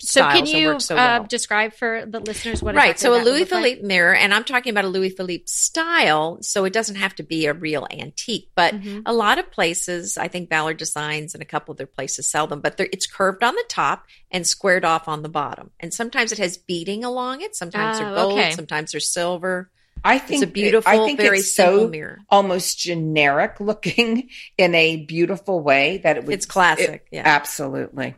so 0.00 0.20
can 0.22 0.30
styles 0.46 0.50
and 0.52 0.60
you 0.60 0.66
works 0.68 0.84
so 0.86 0.94
uh, 0.94 1.18
well 1.18 1.24
describe 1.24 1.72
for 1.74 2.04
the 2.06 2.20
listeners 2.20 2.62
what 2.62 2.74
right 2.74 2.98
so 3.00 3.12
a 3.14 3.22
louis 3.22 3.40
look 3.40 3.50
like? 3.50 3.62
philippe 3.62 3.82
mirror 3.82 4.14
and 4.14 4.32
i'm 4.32 4.44
talking 4.44 4.70
about 4.70 4.84
a 4.84 4.88
louis 4.88 5.10
philippe 5.10 5.44
style 5.46 6.38
so 6.40 6.64
it 6.64 6.72
doesn't 6.72 6.96
have 6.96 7.14
to 7.14 7.22
be 7.22 7.46
a 7.46 7.52
real 7.52 7.86
antique 7.90 8.48
but 8.54 8.74
Mhm. 8.74 9.02
a 9.06 9.12
lot 9.12 9.38
of 9.38 9.50
places 9.50 10.16
i 10.16 10.28
think 10.28 10.48
ballard 10.48 10.76
designs 10.76 11.34
and 11.34 11.42
a 11.42 11.46
couple 11.46 11.72
other 11.74 11.86
places 11.86 12.30
sell 12.30 12.46
them 12.46 12.60
but 12.60 12.78
it's 12.78 13.06
curved 13.06 13.42
on 13.42 13.54
the 13.54 13.64
top 13.68 14.04
and 14.30 14.46
squared 14.46 14.84
off 14.84 15.08
on 15.08 15.22
the 15.22 15.28
bottom 15.28 15.70
and 15.80 15.92
sometimes 15.92 16.30
it 16.32 16.38
has 16.38 16.56
beading 16.56 17.04
along 17.04 17.40
it 17.40 17.56
sometimes 17.56 17.98
they're 17.98 18.08
Oh, 18.10 18.14
gold 18.14 18.38
okay. 18.38 18.52
sometimes 18.52 18.92
they're 18.92 19.00
silver 19.00 19.70
I 20.04 20.18
think 20.18 20.42
it's 20.44 20.48
a 20.48 20.52
beautiful 20.52 20.92
I 20.92 21.04
think 21.04 21.18
very 21.18 21.38
it's 21.40 21.52
simple 21.56 21.86
so 21.86 21.88
mirror 21.88 22.20
almost 22.30 22.78
generic 22.78 23.58
looking 23.58 24.28
in 24.56 24.74
a 24.76 25.04
beautiful 25.04 25.60
way 25.60 25.98
that 26.04 26.16
it 26.16 26.24
would. 26.24 26.34
it's 26.34 26.46
classic 26.46 27.06
it- 27.10 27.16
yeah 27.16 27.22
Absolutely, 27.24 28.14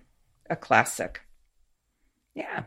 a 0.51 0.57
classic. 0.57 1.23
Yeah. 2.41 2.63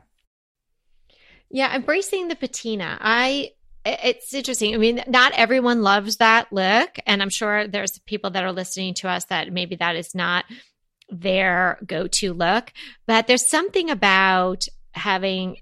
Yeah, 1.49 1.75
embracing 1.75 2.27
the 2.27 2.35
patina. 2.35 2.97
I 3.01 3.51
it's 3.85 4.33
interesting. 4.33 4.73
I 4.73 4.77
mean, 4.77 5.03
not 5.07 5.33
everyone 5.33 5.81
loves 5.81 6.17
that 6.17 6.51
look, 6.53 6.97
and 7.05 7.21
I'm 7.21 7.29
sure 7.29 7.67
there's 7.67 7.99
people 7.99 8.29
that 8.31 8.43
are 8.43 8.53
listening 8.53 8.93
to 8.95 9.09
us 9.09 9.25
that 9.25 9.51
maybe 9.51 9.75
that 9.75 9.97
is 9.97 10.15
not 10.15 10.45
their 11.09 11.77
go-to 11.85 12.33
look, 12.33 12.71
but 13.07 13.27
there's 13.27 13.49
something 13.49 13.89
about 13.89 14.65
having 14.93 15.57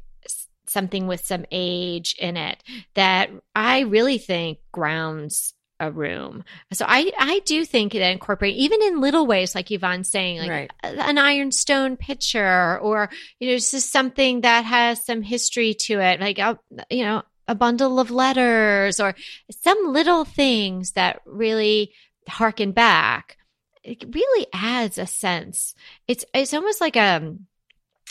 something 0.67 1.07
with 1.07 1.25
some 1.25 1.45
age 1.51 2.15
in 2.19 2.37
it 2.37 2.63
that 2.93 3.29
I 3.55 3.81
really 3.81 4.19
think 4.19 4.59
grounds 4.71 5.53
a 5.81 5.91
room. 5.91 6.43
So 6.71 6.85
I 6.87 7.11
I 7.17 7.41
do 7.45 7.65
think 7.65 7.93
that 7.93 8.11
incorporating, 8.11 8.59
even 8.59 8.81
in 8.83 9.01
little 9.01 9.25
ways 9.25 9.55
like 9.55 9.71
Yvonne's 9.71 10.09
saying 10.09 10.39
like 10.39 10.49
right. 10.49 10.71
an 10.83 11.17
ironstone 11.17 11.97
pitcher 11.97 12.79
or 12.79 13.09
you 13.39 13.49
know 13.49 13.55
just 13.57 13.91
something 13.91 14.41
that 14.41 14.63
has 14.63 15.03
some 15.03 15.23
history 15.23 15.73
to 15.73 15.99
it 15.99 16.21
like 16.21 16.37
a 16.37 16.59
you 16.89 17.03
know 17.03 17.23
a 17.47 17.55
bundle 17.55 17.99
of 17.99 18.11
letters 18.11 18.99
or 18.99 19.15
some 19.49 19.91
little 19.91 20.23
things 20.23 20.91
that 20.91 21.21
really 21.25 21.91
harken 22.29 22.71
back. 22.71 23.37
It 23.83 24.05
really 24.13 24.45
adds 24.53 24.99
a 24.99 25.07
sense. 25.07 25.73
It's 26.07 26.23
it's 26.35 26.53
almost 26.53 26.79
like 26.79 26.95
a 26.95 27.35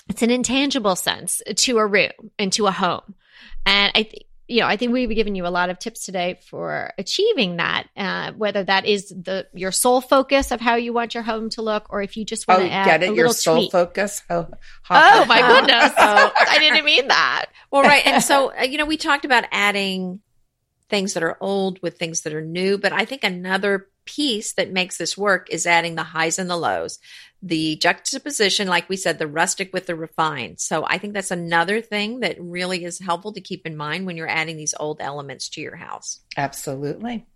it's 0.08 0.22
an 0.22 0.30
intangible 0.30 0.96
sense 0.96 1.40
to 1.54 1.78
a 1.78 1.86
room 1.86 2.32
and 2.36 2.52
to 2.54 2.66
a 2.66 2.72
home. 2.72 3.14
And 3.64 3.92
i 3.94 4.02
think 4.02 4.24
you 4.50 4.60
know, 4.60 4.66
I 4.66 4.76
think 4.76 4.92
we've 4.92 5.08
given 5.10 5.34
you 5.36 5.46
a 5.46 5.48
lot 5.48 5.70
of 5.70 5.78
tips 5.78 6.04
today 6.04 6.40
for 6.48 6.92
achieving 6.98 7.56
that. 7.58 7.86
Uh, 7.96 8.32
whether 8.32 8.64
that 8.64 8.84
is 8.84 9.08
the 9.10 9.46
your 9.54 9.70
sole 9.70 10.00
focus 10.00 10.50
of 10.50 10.60
how 10.60 10.74
you 10.74 10.92
want 10.92 11.14
your 11.14 11.22
home 11.22 11.50
to 11.50 11.62
look, 11.62 11.86
or 11.90 12.02
if 12.02 12.16
you 12.16 12.24
just 12.24 12.48
want 12.48 12.60
Oh, 12.62 12.66
to 12.66 12.70
add 12.72 12.86
get 12.86 13.02
a 13.02 13.04
it? 13.04 13.14
Your 13.14 13.28
little 13.28 13.32
soul 13.32 13.70
focus. 13.70 14.22
Oh, 14.28 14.48
Oh 14.90 15.24
my 15.26 15.40
goodness! 15.40 15.92
I 15.96 16.56
didn't 16.58 16.84
mean 16.84 17.08
that. 17.08 17.46
Well, 17.70 17.82
right. 17.82 18.04
And 18.04 18.22
so, 18.22 18.52
uh, 18.58 18.62
you 18.64 18.76
know, 18.76 18.86
we 18.86 18.96
talked 18.96 19.24
about 19.24 19.44
adding 19.52 20.20
things 20.88 21.14
that 21.14 21.22
are 21.22 21.36
old 21.40 21.80
with 21.82 21.98
things 21.98 22.22
that 22.22 22.34
are 22.34 22.42
new, 22.42 22.76
but 22.76 22.92
I 22.92 23.04
think 23.04 23.22
another 23.22 23.86
piece 24.04 24.54
that 24.54 24.72
makes 24.72 24.98
this 24.98 25.16
work 25.16 25.48
is 25.50 25.64
adding 25.64 25.94
the 25.94 26.02
highs 26.02 26.40
and 26.40 26.50
the 26.50 26.56
lows, 26.56 26.98
the 27.42 27.76
juxtaposition, 27.76 28.68
like 28.68 28.88
we 28.88 28.96
said, 28.96 29.18
the 29.18 29.26
rustic 29.26 29.72
with 29.72 29.86
the 29.86 29.94
refined. 29.94 30.60
So 30.60 30.84
I 30.84 30.98
think 30.98 31.14
that's 31.14 31.30
another 31.30 31.80
thing 31.80 32.20
that 32.20 32.36
really 32.38 32.84
is 32.84 32.98
helpful 32.98 33.32
to 33.32 33.40
keep 33.40 33.66
in 33.66 33.76
mind 33.76 34.06
when 34.06 34.16
you're 34.16 34.28
adding 34.28 34.56
these 34.56 34.74
old 34.78 35.00
elements 35.00 35.48
to 35.50 35.60
your 35.60 35.76
house. 35.76 36.20
Absolutely. 36.36 37.26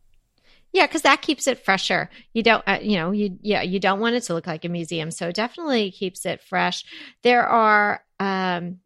Yeah, 0.73 0.87
because 0.87 1.03
that 1.03 1.23
keeps 1.23 1.47
it 1.47 1.65
fresher. 1.65 2.11
You 2.33 2.43
don't, 2.43 2.65
uh, 2.67 2.81
you 2.83 2.97
know, 2.97 3.13
you 3.13 3.39
yeah, 3.43 3.63
you 3.63 3.79
don't 3.79 4.01
want 4.01 4.17
it 4.17 4.23
to 4.25 4.35
look 4.35 4.49
like 4.49 4.65
a 4.65 4.69
museum, 4.69 5.13
so 5.13 5.29
it 5.29 5.37
definitely 5.37 5.93
keeps 5.93 6.27
it 6.27 6.43
fresh. 6.43 6.85
There 7.23 7.47
are 7.47 8.03
um, 8.19 8.81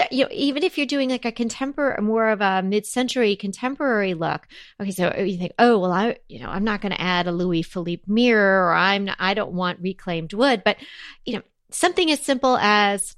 Uh, 0.00 0.04
you 0.10 0.24
know, 0.24 0.30
even 0.32 0.62
if 0.62 0.78
you're 0.78 0.86
doing 0.86 1.10
like 1.10 1.24
a 1.24 1.32
contemporary, 1.32 2.00
more 2.02 2.28
of 2.28 2.40
a 2.40 2.62
mid-century 2.62 3.36
contemporary 3.36 4.14
look. 4.14 4.46
Okay, 4.80 4.90
so 4.90 5.14
you 5.16 5.36
think, 5.36 5.52
oh 5.58 5.78
well, 5.78 5.92
I, 5.92 6.16
you 6.28 6.40
know, 6.40 6.48
I'm 6.48 6.64
not 6.64 6.80
going 6.80 6.92
to 6.92 7.00
add 7.00 7.26
a 7.26 7.32
Louis 7.32 7.62
Philippe 7.62 8.04
mirror, 8.06 8.68
or 8.68 8.72
I'm, 8.72 9.04
not, 9.06 9.16
I 9.18 9.34
don't 9.34 9.52
want 9.52 9.80
reclaimed 9.80 10.32
wood, 10.32 10.62
but 10.64 10.76
you 11.24 11.34
know, 11.34 11.42
something 11.70 12.10
as 12.10 12.20
simple 12.20 12.56
as 12.58 13.16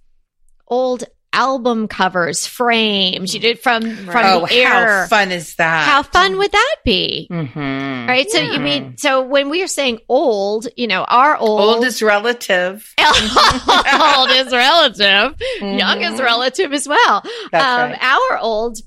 old 0.67 1.05
album 1.35 1.89
covers, 1.89 2.47
frames. 2.47 3.35
You 3.35 3.41
did 3.41 3.61
from 3.61 3.83
from 3.83 4.25
oh, 4.25 4.47
the 4.47 4.55
air. 4.55 5.03
how 5.03 5.07
fun 5.09 5.33
is 5.33 5.57
that? 5.57 5.87
How 5.87 6.03
fun 6.03 6.39
would 6.39 6.53
that 6.53 6.77
be? 6.85 7.29
Mm-hmm. 7.31 8.09
Right. 8.09 8.31
So 8.31 8.41
you 8.41 8.61
mean 8.61 8.97
so 8.97 9.23
when 9.23 9.51
we 9.51 9.63
are 9.63 9.69
saying 9.69 10.01
old, 10.09 10.69
you 10.77 10.87
know, 10.87 11.05
our 11.05 11.37
old 11.37 11.61
Old 11.61 11.85
is 11.85 12.03
relative. 12.03 12.95
old 13.01 14.31
is 14.31 14.53
relative, 14.53 15.35
young 15.61 16.03
is 16.03 16.21
relative 16.21 16.73
as 16.73 16.89
well. 16.89 17.23
That's 17.51 17.65
um, 17.65 17.91
right. 17.91 18.03
Our 18.03 18.39
old, 18.39 18.79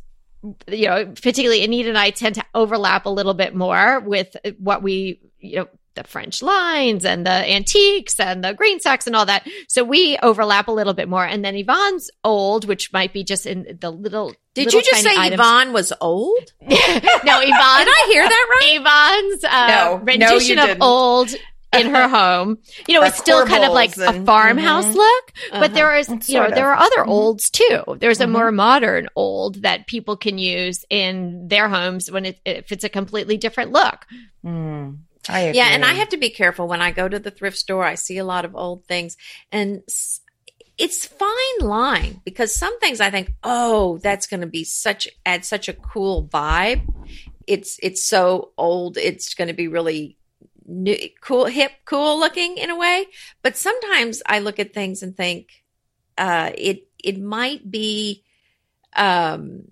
you 0.67 0.87
know, 0.87 1.05
particularly 1.05 1.63
Anita 1.63 1.89
and 1.89 1.97
I 1.97 2.11
tend 2.11 2.35
to 2.35 2.45
overlap 2.55 3.05
a 3.05 3.09
little 3.09 3.33
bit 3.33 3.53
more 3.53 3.99
with 3.99 4.35
what 4.57 4.81
we, 4.81 5.19
you 5.39 5.57
know, 5.57 5.67
the 5.97 6.03
French 6.05 6.41
lines 6.41 7.03
and 7.03 7.25
the 7.25 7.31
antiques 7.31 8.19
and 8.19 8.43
the 8.43 8.53
green 8.53 8.79
sacks 8.79 9.07
and 9.07 9.15
all 9.15 9.25
that. 9.25 9.45
So 9.67 9.83
we 9.83 10.17
overlap 10.23 10.67
a 10.67 10.71
little 10.71 10.93
bit 10.93 11.09
more. 11.09 11.25
And 11.25 11.43
then 11.43 11.55
Yvonne's 11.55 12.09
old, 12.23 12.65
which 12.65 12.93
might 12.93 13.11
be 13.13 13.23
just 13.23 13.45
in 13.45 13.77
the 13.81 13.91
little. 13.91 14.33
Did 14.53 14.65
little 14.65 14.79
you 14.79 14.85
just 14.85 15.03
say 15.03 15.13
items. 15.17 15.39
Yvonne 15.41 15.73
was 15.73 15.91
old? 15.99 16.53
no, 16.61 16.69
Yvonne. 16.69 16.85
Did 17.25 17.89
I 17.89 18.07
hear 18.11 18.23
that 18.23 18.47
right? 18.61 18.75
Yvonne's 18.79 19.43
uh, 19.43 19.67
No, 19.67 19.97
no, 19.97 20.03
rendition 20.03 20.57
you 20.57 20.71
of 20.71 20.77
old 20.81 21.29
in 21.77 21.93
her 21.93 22.07
home. 22.07 22.57
You 22.87 22.93
know, 22.95 23.01
Or 23.01 23.07
it's 23.07 23.17
still 23.17 23.45
kind 23.45 23.63
of 23.65 23.71
like 23.73 23.91
corbels 23.91 24.05
a 24.05 24.15
and- 24.15 24.25
farmhouse 24.25 24.85
Mhm. 24.85 24.95
look, 24.95 25.31
but 25.51 25.57
Uh-huh. 25.63 25.67
there 25.75 25.97
is, 25.97 26.07
you 26.09 26.15
know, 26.15 26.19
Sort 26.45 26.55
there 26.55 26.71
are 26.73 26.77
other 26.77 27.03
Mhm. 27.03 27.07
olds 27.09 27.49
too. 27.49 27.81
There's 27.99 28.21
a 28.21 28.25
Mhm. 28.25 28.31
more 28.31 28.51
modern 28.51 29.07
old 29.15 29.61
that 29.63 29.85
people 29.85 30.15
can 30.15 30.37
use 30.37 30.85
in 30.89 31.47
their 31.49 31.67
homes 31.69 32.09
when 32.09 32.25
it, 32.25 32.39
if 32.45 32.71
it's 32.71 32.83
a 32.85 32.89
completely 32.89 33.35
different 33.37 33.71
look. 33.73 34.05
Mm. 34.45 34.99
Yeah, 35.55 35.69
and 35.73 35.83
I 35.83 35.93
have 35.93 36.09
to 36.09 36.17
be 36.17 36.29
careful 36.29 36.67
when 36.67 36.81
I 36.81 36.91
go 36.91 37.07
to 37.07 37.19
the 37.19 37.31
thrift 37.31 37.57
store. 37.57 37.83
I 37.83 37.95
see 37.95 38.17
a 38.17 38.25
lot 38.25 38.45
of 38.45 38.55
old 38.55 38.85
things, 38.85 39.17
and 39.51 39.81
it's 40.77 41.05
fine 41.05 41.59
line 41.61 42.21
because 42.23 42.55
some 42.55 42.79
things 42.79 43.01
I 43.01 43.09
think, 43.09 43.33
oh, 43.43 43.97
that's 43.97 44.27
going 44.27 44.41
to 44.41 44.47
be 44.47 44.63
such 44.63 45.07
add 45.25 45.43
such 45.43 45.67
a 45.69 45.73
cool 45.73 46.27
vibe. 46.27 46.81
It's 47.47 47.79
it's 47.81 48.03
so 48.03 48.51
old. 48.57 48.97
It's 48.97 49.33
going 49.33 49.47
to 49.47 49.53
be 49.53 49.67
really 49.67 50.17
new, 50.65 50.97
cool, 51.21 51.45
hip, 51.45 51.71
cool 51.85 52.19
looking 52.19 52.57
in 52.57 52.69
a 52.69 52.77
way. 52.77 53.07
But 53.41 53.57
sometimes 53.57 54.21
I 54.25 54.39
look 54.39 54.59
at 54.59 54.73
things 54.73 55.01
and 55.01 55.15
think, 55.15 55.63
uh, 56.17 56.51
it 56.55 56.87
it 57.03 57.19
might 57.19 57.69
be. 57.69 58.23
Um, 58.95 59.63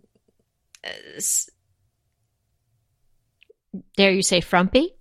uh, 0.83 0.89
s- 1.17 1.49
Dare 3.97 4.11
you 4.11 4.21
say 4.23 4.41
frumpy? 4.41 4.94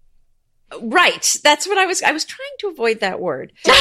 Right. 0.82 1.36
That's 1.42 1.66
what 1.66 1.78
I 1.78 1.86
was. 1.86 2.02
I 2.02 2.12
was 2.12 2.24
trying 2.24 2.48
to 2.60 2.68
avoid 2.68 3.00
that 3.00 3.20
word. 3.20 3.52
Sometimes 3.64 3.74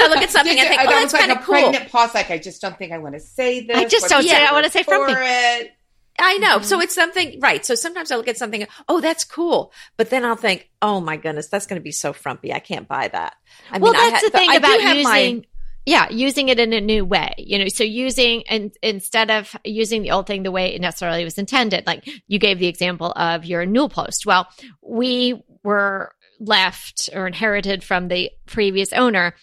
I 0.00 0.06
look 0.08 0.18
at 0.22 0.30
something 0.30 0.58
and 0.58 0.68
think, 0.68 0.80
"Oh, 0.80 0.86
was 0.86 0.94
that's 0.94 1.12
like 1.12 1.20
kind 1.22 1.32
a 1.32 1.38
of 1.38 1.44
cool." 1.44 1.54
pregnant 1.54 1.90
pause. 1.90 2.14
Like 2.14 2.30
I 2.30 2.38
just 2.38 2.60
don't 2.60 2.76
think 2.78 2.92
I 2.92 2.98
want 2.98 3.14
to 3.14 3.20
say 3.20 3.60
this. 3.66 3.76
I 3.76 3.84
just 3.84 4.02
What 4.04 4.10
don't 4.10 4.22
the 4.22 4.28
say 4.28 4.44
I 4.44 4.52
wanna 4.52 4.70
say 4.70 4.82
for 4.82 4.94
frumpy. 5.06 5.12
it. 5.16 5.70
I 6.18 6.38
know. 6.38 6.56
Mm-hmm. 6.58 6.64
So 6.64 6.80
it's 6.80 6.94
something, 6.94 7.40
right? 7.40 7.66
So 7.66 7.74
sometimes 7.74 8.12
I 8.12 8.16
look 8.16 8.28
at 8.28 8.36
something, 8.38 8.64
oh, 8.88 9.00
that's 9.00 9.24
cool, 9.24 9.72
but 9.96 10.10
then 10.10 10.24
I'll 10.24 10.36
think, 10.36 10.70
oh 10.80 11.00
my 11.00 11.16
goodness, 11.16 11.48
that's 11.48 11.66
going 11.66 11.80
to 11.80 11.82
be 11.82 11.90
so 11.90 12.12
frumpy. 12.12 12.52
I 12.52 12.60
can't 12.60 12.86
buy 12.86 13.08
that. 13.08 13.34
I 13.68 13.78
well, 13.78 13.96
I 13.96 14.10
that's 14.10 14.22
ha- 14.22 14.30
the 14.30 14.38
thing 14.38 14.48
I 14.48 14.52
do 14.52 14.58
about 14.58 14.80
have 14.80 14.96
my- 15.02 15.18
using. 15.18 15.46
Yeah, 15.86 16.08
using 16.10 16.48
it 16.48 16.58
in 16.58 16.72
a 16.72 16.80
new 16.80 17.04
way. 17.04 17.34
You 17.38 17.58
know, 17.58 17.68
so 17.68 17.84
using 17.84 18.44
and 18.48 18.72
instead 18.82 19.30
of 19.30 19.54
using 19.64 20.02
the 20.02 20.12
old 20.12 20.26
thing 20.26 20.42
the 20.42 20.50
way 20.50 20.74
it 20.74 20.80
necessarily 20.80 21.24
was 21.24 21.38
intended, 21.38 21.86
like 21.86 22.08
you 22.26 22.38
gave 22.38 22.58
the 22.58 22.66
example 22.66 23.12
of 23.12 23.44
your 23.44 23.66
new 23.66 23.88
post. 23.88 24.26
Well, 24.26 24.48
we 24.82 25.42
were 25.62 26.12
left 26.40 27.10
or 27.14 27.26
inherited 27.26 27.84
from 27.84 28.08
the 28.08 28.30
previous 28.46 28.92
owner 28.92 29.34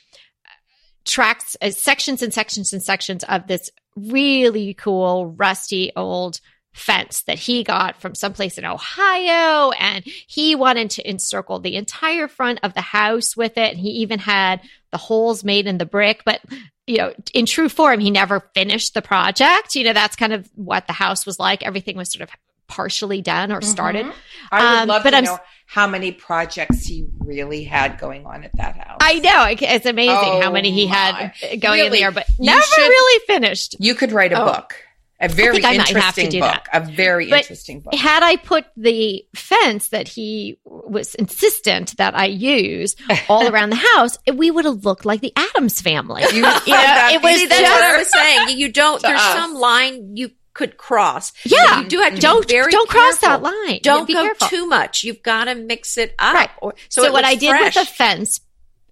tracks 1.05 1.57
uh, 1.61 1.71
sections 1.71 2.21
and 2.21 2.33
sections 2.33 2.73
and 2.73 2.83
sections 2.83 3.23
of 3.23 3.47
this 3.47 3.69
really 3.95 4.73
cool 4.73 5.27
rusty 5.27 5.91
old 5.95 6.39
fence 6.73 7.23
that 7.23 7.39
he 7.39 7.63
got 7.63 7.99
from 7.99 8.15
someplace 8.15 8.57
in 8.57 8.65
Ohio 8.65 9.71
and 9.71 10.05
he 10.05 10.55
wanted 10.55 10.89
to 10.89 11.09
encircle 11.09 11.59
the 11.59 11.75
entire 11.75 12.27
front 12.27 12.59
of 12.63 12.73
the 12.73 12.81
house 12.81 13.35
with 13.35 13.57
it 13.57 13.71
and 13.71 13.79
he 13.79 13.89
even 13.89 14.19
had 14.19 14.61
the 14.91 14.97
holes 14.97 15.43
made 15.43 15.67
in 15.67 15.77
the 15.77 15.85
brick 15.85 16.21
but 16.25 16.41
you 16.87 16.97
know 16.97 17.13
in 17.33 17.45
true 17.45 17.69
form 17.69 17.99
he 17.99 18.11
never 18.11 18.41
finished 18.53 18.93
the 18.93 19.01
project 19.01 19.75
you 19.75 19.83
know 19.83 19.93
that's 19.93 20.15
kind 20.15 20.33
of 20.33 20.49
what 20.55 20.87
the 20.87 20.93
house 20.93 21.25
was 21.25 21.39
like 21.39 21.63
everything 21.63 21.95
was 21.97 22.11
sort 22.11 22.21
of 22.21 22.29
partially 22.67 23.21
done 23.21 23.51
or 23.51 23.61
started 23.61 24.05
Mhm. 24.05 24.13
I 24.51 24.59
would 24.73 24.81
Um, 24.83 24.87
love 24.89 25.03
to 25.03 25.13
I'm- 25.13 25.23
know 25.25 25.39
how 25.65 25.87
many 25.87 26.11
projects 26.11 26.85
he 26.85 27.05
really 27.19 27.63
had 27.63 27.97
going 27.97 28.25
on 28.25 28.43
at 28.43 28.51
that 28.57 28.75
house. 28.75 28.97
I 28.99 29.19
know 29.19 29.45
it's 29.49 29.85
amazing 29.85 30.41
how 30.41 30.49
Oh 30.49 30.51
many 30.51 30.69
he 30.71 30.85
had 30.87 31.31
my. 31.41 31.55
going 31.57 31.85
in 31.85 31.91
there 31.93 32.11
but 32.11 32.25
never 32.39 32.61
should- 32.61 32.81
really 32.81 33.21
finished 33.25 33.75
You 33.79 33.95
could 33.95 34.11
write 34.11 34.33
a 34.33 34.41
Oh. 34.41 34.45
book, 34.51 34.75
a 35.21 35.29
very 35.29 35.53
think 35.61 35.65
I 35.65 35.77
might 35.77 35.87
have 35.89 36.15
to 36.15 36.21
interesting 36.21 36.41
book, 36.41 36.63
that. 36.71 36.83
a 36.83 36.91
very 36.91 37.29
But 37.29 37.41
interesting 37.41 37.79
book. 37.81 37.93
had 37.95 38.23
I 38.23 38.35
put 38.37 38.65
the 38.75 39.23
fence 39.35 39.89
that 39.89 40.07
he 40.07 40.59
was 40.65 41.15
insistent 41.15 41.95
that 41.97 42.15
I 42.17 42.25
use 42.25 42.95
all 43.29 43.47
around 43.47 43.69
the 43.69 43.75
house, 43.95 44.17
we 44.33 44.51
would 44.51 44.65
have 44.65 44.83
looked 44.85 45.05
like 45.05 45.21
the 45.21 45.33
Addams 45.35 45.79
family. 45.81 46.23
You 46.33 46.41
would 46.43 46.67
You 46.67 46.73
know, 46.73 47.07
it 47.11 47.21
was 47.21 47.39
See, 47.39 47.45
that's 47.45 47.61
what 47.61 47.83
I 47.83 47.97
was 47.97 48.11
saying. 48.11 48.57
You 48.59 48.71
don't. 48.71 49.01
There's 49.03 49.19
us. 49.19 49.33
some 49.37 49.53
line 49.53 50.15
you 50.17 50.31
could 50.53 50.75
cross. 50.77 51.31
Yeah. 51.45 51.81
you 51.81 51.87
do 51.87 51.99
have 51.99 52.15
to 52.15 52.19
don't 52.19 52.45
be 52.47 52.53
very 52.55 52.71
don't 52.71 52.89
cross 52.89 53.19
that 53.19 53.41
line. 53.41 53.79
Don't 53.83 54.05
be 54.05 54.13
go 54.13 54.23
careful. 54.23 54.47
too 54.49 54.67
much. 54.67 55.03
You've 55.03 55.23
got 55.23 55.45
to 55.45 55.55
mix 55.55 55.97
it 55.97 56.13
up. 56.19 56.33
Right. 56.33 56.49
Or, 56.61 56.73
So, 56.89 57.03
so 57.05 57.11
what 57.13 57.23
I 57.23 57.35
did 57.35 57.49
fresh. 57.51 57.75
with 57.75 57.87
the 57.87 57.93
fence 57.93 58.41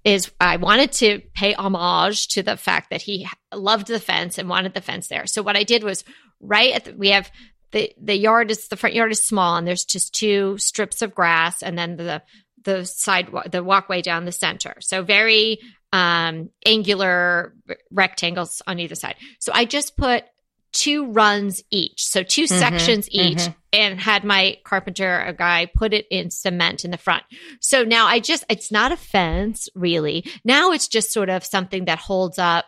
is 0.04 0.32
I 0.40 0.58
wanted 0.58 0.92
to 0.94 1.22
pay 1.36 1.54
homage 1.54 2.30
to 2.30 2.44
the 2.44 2.58
fact 2.58 2.90
that 2.90 3.02
he 3.02 3.28
loved 3.54 3.88
the 3.88 4.00
fence 4.00 4.38
and 4.38 4.50
wanted 4.50 4.74
the 4.74 4.82
fence 4.82 5.08
there. 5.08 5.26
So 5.26 5.42
what 5.42 5.58
I 5.58 5.64
did 5.64 5.84
was 5.84 6.04
right 6.40 6.74
at 6.74 6.86
the, 6.86 6.94
we 6.96 7.10
have 7.10 7.30
the 7.72 7.94
the 8.02 8.16
yard 8.16 8.50
is 8.50 8.68
the 8.68 8.78
front 8.78 8.96
yard 8.96 9.12
is 9.12 9.26
small 9.26 9.58
and 9.58 9.68
there's 9.68 9.86
just 9.86 10.16
two 10.16 10.58
strips 10.58 11.02
of 11.02 11.14
grass 11.14 11.62
and 11.62 11.78
then 11.78 11.98
the 11.98 12.22
the 12.64 12.86
side 12.86 13.30
the 13.52 13.64
walkway 13.64 14.02
down 14.02 14.26
the 14.26 14.32
center. 14.32 14.76
So 14.80 15.04
very 15.04 15.60
um 15.92 16.50
angular 16.66 17.54
rectangles 17.92 18.62
on 18.66 18.80
either 18.80 18.96
side. 18.96 19.16
So 19.40 19.52
I 19.54 19.66
just 19.66 19.98
put 19.98 20.24
two 20.72 21.12
runs 21.12 21.62
each. 21.72 22.04
So 22.06 22.24
2 22.24 22.44
Mhm, 22.44 22.48
sections 22.60 23.08
each 23.12 23.38
mhm. 23.38 23.56
and 23.74 24.00
had 24.00 24.24
my 24.24 24.58
carpenter 24.64 25.20
a 25.20 25.34
guy 25.34 25.70
put 25.76 25.94
it 25.94 26.06
in 26.10 26.30
cement 26.30 26.86
in 26.86 26.92
the 26.92 26.98
front. 26.98 27.24
So 27.62 27.84
now 27.84 28.06
I 28.08 28.20
just 28.20 28.44
it's 28.50 28.72
not 28.72 28.92
a 28.92 28.98
fence 28.98 29.68
really. 29.76 30.26
Now 30.44 30.72
it's 30.72 30.88
just 30.88 31.12
sort 31.12 31.30
of 31.30 31.44
something 31.44 31.86
that 31.86 32.00
holds 32.00 32.38
up 32.40 32.66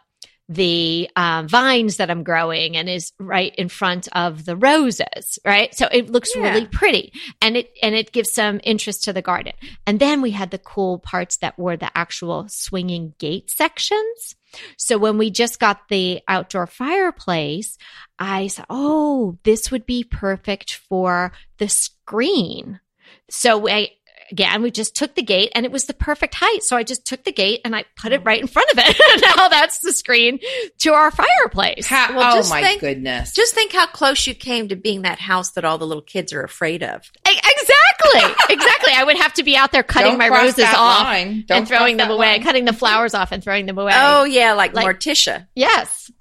the 0.49 1.09
um, 1.15 1.47
vines 1.47 1.97
that 1.97 2.11
I'm 2.11 2.23
growing 2.23 2.75
and 2.75 2.89
is 2.89 3.13
right 3.19 3.55
in 3.55 3.69
front 3.69 4.09
of 4.11 4.43
the 4.43 4.57
roses, 4.57 5.39
right? 5.45 5.73
So 5.73 5.87
it 5.91 6.09
looks 6.09 6.31
Yeah. 6.35 6.41
really 6.41 6.65
pretty 6.67 7.13
and 7.41 7.55
it 7.55 7.71
and 7.81 7.95
it 7.95 8.11
gives 8.11 8.33
some 8.33 8.59
interest 8.63 9.05
to 9.05 9.13
the 9.13 9.21
garden. 9.21 9.53
And 9.87 9.99
then 9.99 10.21
we 10.21 10.31
had 10.31 10.51
the 10.51 10.57
cool 10.57 10.99
parts 10.99 11.37
that 11.37 11.57
were 11.57 11.77
the 11.77 11.95
actual 11.97 12.47
swinging 12.49 13.13
gate 13.17 13.49
sections. 13.49 14.35
So 14.77 14.97
when 14.97 15.17
we 15.17 15.31
just 15.31 15.59
got 15.59 15.87
the 15.87 16.21
outdoor 16.27 16.67
fireplace, 16.67 17.77
I 18.19 18.47
said, 18.47 18.65
"Oh, 18.69 19.37
this 19.43 19.71
would 19.71 19.85
be 19.85 20.03
perfect 20.03 20.73
for 20.73 21.31
the 21.59 21.69
screen." 21.69 22.81
So 23.29 23.69
I 23.69 23.91
again, 24.31 24.61
we 24.61 24.71
just 24.71 24.95
took 24.95 25.15
the 25.15 25.21
gate 25.21 25.51
and 25.53 25.65
it 25.65 25.71
was 25.71 25.85
the 25.85 25.93
perfect 25.93 26.35
height. 26.35 26.63
So 26.63 26.77
I 26.77 26.83
just 26.83 27.05
took 27.05 27.23
the 27.23 27.31
gate 27.31 27.61
and 27.65 27.75
I 27.75 27.85
put 27.95 28.11
it 28.11 28.21
oh. 28.21 28.23
right 28.23 28.41
in 28.41 28.47
front 28.47 28.71
of 28.71 28.79
it. 28.79 29.21
now 29.37 29.49
that's 29.49 29.79
the 29.79 29.91
screen 29.93 30.39
to 30.79 30.93
our 30.93 31.11
fireplace. 31.11 31.87
How- 31.87 32.15
Well, 32.15 32.43
oh 32.43 32.49
my 32.49 32.61
think- 32.61 32.81
goodness! 32.81 33.33
Just 33.33 33.53
think 33.53 33.73
how 33.73 33.87
close 33.87 34.25
you 34.27 34.33
came 34.33 34.69
to 34.69 34.75
being 34.75 35.03
that 35.03 35.19
house 35.19 35.51
that 35.51 35.65
all 35.65 35.77
the 35.77 35.87
little 35.87 36.01
kids 36.01 36.33
are 36.33 36.43
afraid 36.43 36.83
of. 36.83 37.11
Exactly. 37.27 38.35
exactly. 38.49 38.93
I 38.93 39.03
would 39.05 39.17
have 39.17 39.33
to 39.35 39.43
be 39.43 39.55
out 39.55 39.71
there 39.71 39.83
cutting 39.83 40.11
Don't 40.11 40.19
my 40.19 40.29
roses 40.29 40.65
off 40.75 41.07
and 41.07 41.67
throwing 41.67 41.97
them 41.97 42.09
away, 42.09 42.31
line. 42.31 42.43
cutting 42.43 42.65
the 42.65 42.73
flowers 42.73 43.13
off 43.13 43.31
and 43.31 43.43
throwing 43.43 43.65
them 43.65 43.77
away. 43.77 43.93
Oh 43.95 44.23
yeah, 44.23 44.53
like, 44.53 44.73
Like- 44.73 44.85
Morticia. 44.85 45.47
yes. 45.55 46.11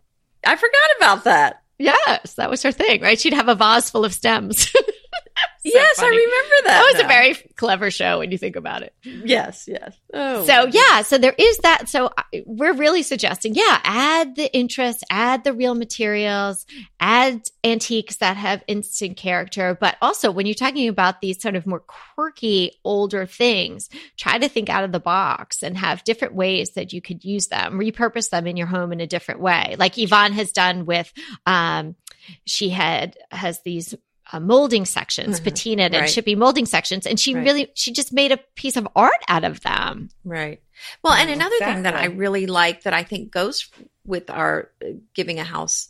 I 0.44 0.56
forgot 0.56 0.90
about 0.96 1.24
that. 1.24 1.62
Yes. 1.78 2.34
That 2.34 2.50
was 2.50 2.62
her 2.62 2.72
thing, 2.72 3.00
right? 3.00 3.18
She'd 3.18 3.32
have 3.32 3.48
a 3.48 3.54
vase 3.54 3.90
full 3.90 4.04
of 4.04 4.12
stems. 4.12 4.74
yes, 5.64 5.96
funny. 5.96 6.16
I 6.16 6.20
remember 6.20 6.54
that. 6.64 6.82
That 6.82 6.92
was 6.94 7.04
a 7.04 7.06
very 7.08 7.34
clever 7.56 7.90
show 7.90 8.18
when 8.18 8.30
you 8.30 8.38
think 8.38 8.56
about 8.56 8.82
it. 8.82 8.94
yes, 9.02 9.66
yes. 9.68 9.94
Oh, 10.12 10.44
So 10.44 10.66
yeah, 10.66 11.02
so 11.02 11.18
there 11.18 11.34
is 11.36 11.58
that. 11.58 11.88
So 11.88 12.10
we're 12.46 12.74
really 12.74 13.02
suggesting, 13.02 13.54
yeah, 13.54 13.80
add 13.84 14.36
the 14.36 14.52
interest, 14.56 15.04
add 15.10 15.44
the 15.44 15.52
real 15.52 15.74
materials, 15.74 16.66
add 16.98 17.42
antiques 17.64 18.16
that 18.16 18.36
have 18.36 18.62
instant 18.66 19.16
character. 19.16 19.76
But 19.78 19.96
also 20.00 20.30
when 20.30 20.46
you're 20.46 20.54
talking 20.54 20.88
about 20.88 21.20
these 21.20 21.40
sort 21.40 21.56
of 21.56 21.66
more 21.66 21.80
quirky, 21.80 22.72
older 22.84 23.26
things, 23.26 23.88
try 24.16 24.38
to 24.38 24.48
think 24.48 24.68
out 24.68 24.84
of 24.84 24.92
the 24.92 25.00
box 25.00 25.62
and 25.62 25.76
have 25.76 26.04
different 26.04 26.34
ways 26.34 26.70
that 26.70 26.92
you 26.92 27.02
could 27.02 27.24
use 27.24 27.48
them, 27.48 27.78
repurpose 27.78 28.30
them 28.30 28.46
in 28.46 28.56
your 28.56 28.66
home 28.66 28.92
in 28.92 29.00
a 29.00 29.06
different 29.06 29.40
way. 29.40 29.76
Like 29.78 29.98
Yvonne 29.98 30.32
has 30.32 30.52
done 30.52 30.86
with, 30.86 31.12
um, 31.46 31.96
she 32.44 32.68
had, 32.70 33.16
has 33.30 33.60
these 33.62 33.94
uh, 34.32 34.40
molding 34.40 34.84
sections, 34.84 35.40
Mhm, 35.40 35.44
patinaed 35.44 35.94
and 35.94 36.08
chippy 36.08 36.34
molding 36.34 36.66
sections. 36.66 37.06
And 37.06 37.18
she 37.18 37.34
Right. 37.34 37.44
really, 37.44 37.68
she 37.74 37.92
just 37.92 38.12
made 38.12 38.32
a 38.32 38.38
piece 38.54 38.76
of 38.76 38.86
art 38.94 39.22
out 39.28 39.44
of 39.44 39.60
them. 39.60 40.10
Right. 40.24 40.60
Well, 41.02 41.12
and 41.12 41.28
another 41.30 41.58
thing 41.58 41.82
that 41.82 41.94
I 41.94 42.06
really 42.06 42.46
like 42.46 42.82
that 42.84 42.94
I 42.94 43.02
think 43.02 43.30
goes 43.30 43.68
with 44.04 44.30
our 44.30 44.70
uh, 44.82 44.92
giving 45.14 45.38
a 45.38 45.44
house 45.44 45.88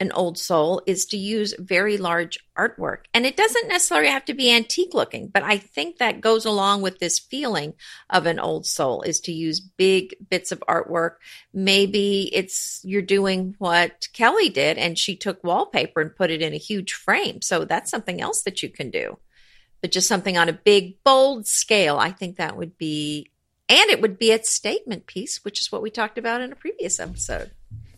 an 0.00 0.12
old 0.12 0.38
soul 0.38 0.80
is 0.86 1.06
to 1.06 1.16
use 1.16 1.54
very 1.58 1.98
large 1.98 2.38
artwork. 2.56 3.04
And 3.12 3.26
it 3.26 3.36
doesn't 3.36 3.68
necessarily 3.68 4.10
have 4.10 4.24
to 4.26 4.34
be 4.34 4.50
antique 4.50 4.94
looking, 4.94 5.28
but 5.28 5.42
I 5.42 5.58
think 5.58 5.98
that 5.98 6.20
goes 6.20 6.44
along 6.44 6.82
with 6.82 6.98
this 6.98 7.18
feeling 7.18 7.74
of 8.08 8.26
an 8.26 8.38
old 8.38 8.66
soul 8.66 9.02
is 9.02 9.20
to 9.20 9.32
use 9.32 9.60
big 9.60 10.14
bits 10.30 10.52
of 10.52 10.62
artwork. 10.68 11.16
Maybe 11.52 12.30
it's 12.32 12.80
you're 12.84 13.02
doing 13.02 13.56
what 13.58 14.08
Kelly 14.12 14.50
did 14.50 14.78
and 14.78 14.96
she 14.96 15.16
took 15.16 15.42
wallpaper 15.42 16.00
and 16.00 16.14
put 16.14 16.30
it 16.30 16.42
in 16.42 16.54
a 16.54 16.58
huge 16.58 16.92
frame. 16.92 17.42
So 17.42 17.64
that's 17.64 17.90
something 17.90 18.20
else 18.20 18.42
that 18.42 18.62
you 18.62 18.68
can 18.68 18.90
do. 18.90 19.18
But 19.80 19.92
just 19.92 20.08
something 20.08 20.38
on 20.38 20.48
a 20.48 20.52
big, 20.52 21.02
bold 21.02 21.46
scale, 21.46 21.98
I 21.98 22.10
think 22.10 22.36
that 22.36 22.56
would 22.56 22.78
be 22.78 23.30
and 23.68 23.90
it 23.90 24.00
would 24.00 24.18
be 24.18 24.32
a 24.32 24.42
statement 24.42 25.06
piece, 25.06 25.44
which 25.44 25.60
is 25.60 25.70
what 25.70 25.82
we 25.82 25.90
talked 25.90 26.16
about 26.16 26.40
in 26.40 26.52
a 26.52 26.56
previous 26.56 26.98
episode. 26.98 27.50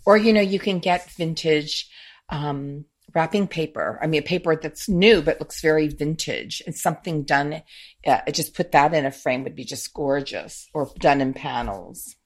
Or, 0.06 0.16
you 0.16 0.32
know, 0.32 0.40
you 0.40 0.58
can 0.58 0.78
get 0.78 1.10
vintage 1.10 1.88
um, 2.28 2.84
wrapping 3.14 3.48
paper. 3.48 3.98
I 4.02 4.06
mean, 4.06 4.22
a 4.22 4.26
paper 4.26 4.56
that's 4.56 4.88
new 4.88 5.22
but 5.22 5.40
looks 5.40 5.60
very 5.60 5.88
vintage 5.88 6.62
and 6.66 6.74
something 6.74 7.22
done, 7.22 7.62
uh, 8.06 8.30
just 8.30 8.54
put 8.54 8.72
that 8.72 8.94
in 8.94 9.06
a 9.06 9.10
frame 9.10 9.44
would 9.44 9.56
be 9.56 9.64
just 9.64 9.92
gorgeous 9.92 10.68
or 10.72 10.90
done 10.98 11.20
in 11.20 11.34
panels. 11.34 12.16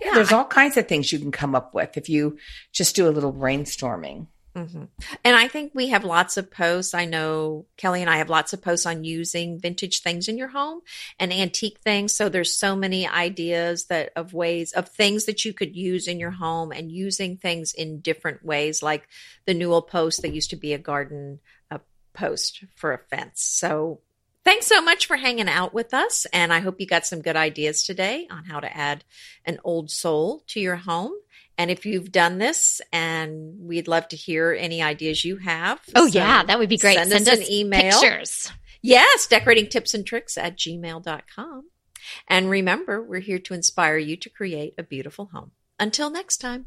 Yeah, 0.00 0.14
There's 0.14 0.32
all 0.32 0.44
kinds 0.44 0.76
of 0.76 0.88
things 0.88 1.12
you 1.12 1.18
can 1.18 1.30
come 1.30 1.54
up 1.54 1.74
with 1.74 1.96
if 1.96 2.08
you 2.08 2.36
just 2.72 2.96
do 2.96 3.08
a 3.08 3.10
little 3.10 3.32
brainstorming. 3.32 4.26
Hmm 4.54 4.84
And 5.24 5.34
I 5.34 5.48
think 5.48 5.72
we 5.74 5.88
have 5.88 6.04
lots 6.04 6.36
of 6.36 6.50
posts. 6.50 6.92
I 6.92 7.06
know 7.06 7.66
Kelly 7.78 8.02
and 8.02 8.10
I 8.10 8.18
have 8.18 8.28
lots 8.28 8.52
of 8.52 8.60
posts 8.60 8.84
on 8.84 9.02
using 9.02 9.58
vintage 9.58 10.02
things 10.02 10.28
in 10.28 10.36
your 10.36 10.48
home 10.48 10.80
and 11.18 11.32
antique 11.32 11.78
things. 11.80 12.14
So 12.14 12.28
there's 12.28 12.54
so 12.54 12.76
many 12.76 13.08
ideas 13.08 13.86
that 13.86 14.12
of 14.14 14.34
ways 14.34 14.72
of 14.72 14.88
things 14.90 15.24
that 15.24 15.46
you 15.46 15.54
could 15.54 15.74
use 15.74 16.06
in 16.06 16.20
your 16.20 16.32
home 16.32 16.70
and 16.70 16.92
using 16.92 17.38
things 17.38 17.72
in 17.72 18.00
different 18.00 18.44
ways, 18.44 18.82
like 18.82 19.08
the 19.46 19.54
newel 19.54 19.80
post 19.80 20.20
that 20.20 20.34
used 20.34 20.50
to 20.50 20.56
be 20.56 20.74
a 20.74 20.78
garden 20.78 21.40
uh, 21.70 21.78
post 22.12 22.64
for 22.76 22.92
a 22.92 22.98
fence. 22.98 23.42
So 23.42 24.00
thanks 24.44 24.66
so 24.66 24.80
much 24.82 25.06
for 25.06 25.16
hanging 25.16 25.48
out 25.48 25.74
with 25.74 25.94
us. 25.94 26.26
And 26.32 26.52
I 26.52 26.60
hope 26.60 26.80
you 26.80 26.86
got 26.86 27.06
some 27.06 27.22
good 27.22 27.36
ideas 27.36 27.82
today 27.84 28.26
on 28.30 28.44
how 28.44 28.60
to 28.60 28.76
add 28.76 29.04
an 29.44 29.58
old 29.64 29.90
soul 29.90 30.42
to 30.48 30.60
your 30.60 30.76
home. 30.76 31.12
And 31.58 31.70
if 31.70 31.84
you've 31.84 32.10
done 32.10 32.38
this, 32.38 32.80
and 32.92 33.58
we'd 33.60 33.86
love 33.86 34.08
to 34.08 34.16
hear 34.16 34.56
any 34.58 34.82
ideas 34.82 35.24
you 35.24 35.36
have. 35.36 35.80
Oh 35.94 36.08
So 36.08 36.18
yeah, 36.18 36.42
that 36.44 36.58
would 36.58 36.68
be 36.68 36.78
great. 36.78 36.96
Send, 36.96 37.12
us, 37.12 37.28
an 37.28 37.42
email. 37.50 38.00
pictures. 38.00 38.50
Yes, 38.80 39.26
decorating 39.26 39.68
tips 39.68 39.94
and 39.94 40.04
tricks 40.04 40.36
at 40.38 40.56
gmail.com. 40.56 41.64
And 42.26 42.50
remember, 42.50 43.02
we're 43.02 43.20
here 43.20 43.38
to 43.38 43.54
inspire 43.54 43.98
you 43.98 44.16
to 44.16 44.30
create 44.30 44.74
a 44.76 44.82
beautiful 44.82 45.30
home. 45.32 45.52
Until 45.78 46.10
next 46.10 46.38
time. 46.38 46.66